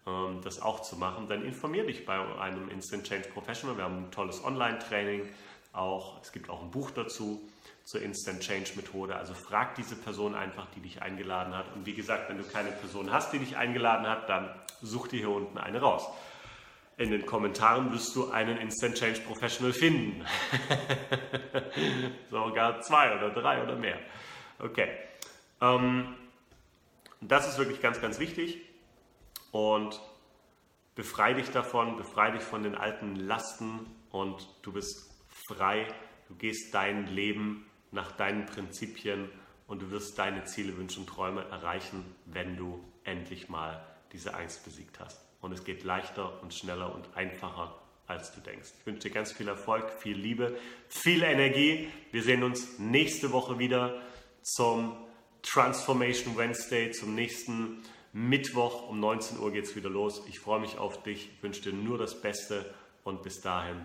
ähm, 0.07 0.39
das 0.43 0.61
auch 0.61 0.81
zu 0.81 0.95
machen, 0.95 1.27
dann 1.27 1.43
informier 1.43 1.85
dich 1.85 2.05
bei 2.05 2.17
einem 2.39 2.69
Instant 2.69 3.05
Change 3.05 3.29
Professional. 3.29 3.75
Wir 3.75 3.83
haben 3.83 4.05
ein 4.05 4.11
tolles 4.11 4.43
Online-Training, 4.43 5.27
auch, 5.73 6.21
es 6.21 6.31
gibt 6.31 6.49
auch 6.49 6.61
ein 6.61 6.71
Buch 6.71 6.91
dazu 6.91 7.41
zur 7.83 8.01
Instant 8.01 8.39
Change 8.39 8.71
Methode. 8.77 9.15
Also 9.15 9.33
frag 9.33 9.75
diese 9.75 9.95
Person 9.95 10.35
einfach, 10.35 10.67
die 10.75 10.79
dich 10.79 11.01
eingeladen 11.01 11.53
hat. 11.53 11.65
Und 11.75 11.85
wie 11.85 11.93
gesagt, 11.93 12.29
wenn 12.29 12.37
du 12.37 12.45
keine 12.45 12.71
Person 12.71 13.11
hast, 13.11 13.33
die 13.33 13.39
dich 13.39 13.57
eingeladen 13.57 14.07
hat, 14.07 14.29
dann 14.29 14.49
such 14.81 15.09
dir 15.09 15.19
hier 15.19 15.29
unten 15.29 15.57
eine 15.57 15.81
raus. 15.81 16.07
In 16.97 17.11
den 17.11 17.25
Kommentaren 17.25 17.91
wirst 17.91 18.15
du 18.15 18.31
einen 18.31 18.57
Instant 18.57 18.95
Change 18.95 19.19
Professional 19.21 19.73
finden. 19.73 20.25
Sogar 22.29 22.81
zwei 22.81 23.15
oder 23.17 23.31
drei 23.31 23.61
oder 23.61 23.75
mehr. 23.75 23.99
Okay. 24.59 24.89
Ähm, 25.61 26.15
das 27.21 27.47
ist 27.49 27.57
wirklich 27.57 27.81
ganz, 27.81 27.99
ganz 27.99 28.19
wichtig 28.19 28.61
und 29.51 29.99
befrei 30.95 31.33
dich 31.33 31.49
davon, 31.49 31.97
befrei 31.97 32.31
dich 32.31 32.43
von 32.43 32.63
den 32.63 32.75
alten 32.75 33.15
Lasten 33.15 33.85
und 34.11 34.47
du 34.61 34.71
bist 34.71 35.11
frei, 35.47 35.87
du 36.29 36.35
gehst 36.35 36.73
dein 36.73 37.07
Leben 37.07 37.65
nach 37.91 38.11
deinen 38.11 38.45
Prinzipien 38.45 39.29
und 39.67 39.81
du 39.81 39.91
wirst 39.91 40.19
deine 40.19 40.43
Ziele, 40.45 40.77
Wünsche 40.77 40.99
und 40.99 41.07
Träume 41.07 41.43
erreichen, 41.49 42.05
wenn 42.25 42.55
du 42.57 42.83
endlich 43.03 43.49
mal 43.49 43.85
diese 44.11 44.33
Angst 44.33 44.63
besiegt 44.63 44.99
hast. 44.99 45.24
Und 45.45 45.51
es 45.51 45.63
geht 45.63 45.83
leichter 45.83 46.41
und 46.41 46.55
schneller 46.55 46.95
und 46.95 47.07
einfacher, 47.15 47.79
als 48.07 48.33
du 48.33 48.41
denkst. 48.41 48.69
Ich 48.79 48.85
wünsche 48.87 49.01
dir 49.01 49.11
ganz 49.13 49.31
viel 49.31 49.47
Erfolg, 49.47 49.91
viel 49.91 50.17
Liebe, 50.17 50.57
viel 50.89 51.21
Energie. 51.21 51.87
Wir 52.11 52.23
sehen 52.23 52.41
uns 52.41 52.79
nächste 52.79 53.31
Woche 53.31 53.59
wieder 53.59 54.01
zum 54.41 54.97
Transformation 55.43 56.35
Wednesday, 56.35 56.89
zum 56.89 57.13
nächsten 57.13 57.83
Mittwoch 58.11 58.89
um 58.89 58.99
19 58.99 59.37
Uhr 59.37 59.51
geht 59.51 59.65
es 59.65 59.75
wieder 59.75 59.91
los. 59.91 60.23
Ich 60.27 60.39
freue 60.39 60.61
mich 60.61 60.79
auf 60.79 61.03
dich, 61.03 61.29
ich 61.35 61.43
wünsche 61.43 61.61
dir 61.61 61.73
nur 61.73 61.99
das 61.99 62.19
Beste 62.19 62.73
und 63.03 63.21
bis 63.21 63.41
dahin 63.41 63.79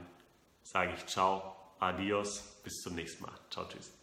sage 0.62 0.94
ich 0.96 1.04
ciao, 1.04 1.56
adios, 1.78 2.58
bis 2.64 2.80
zum 2.80 2.94
nächsten 2.94 3.22
Mal. 3.22 3.34
Ciao, 3.50 3.68
tschüss. 3.68 3.99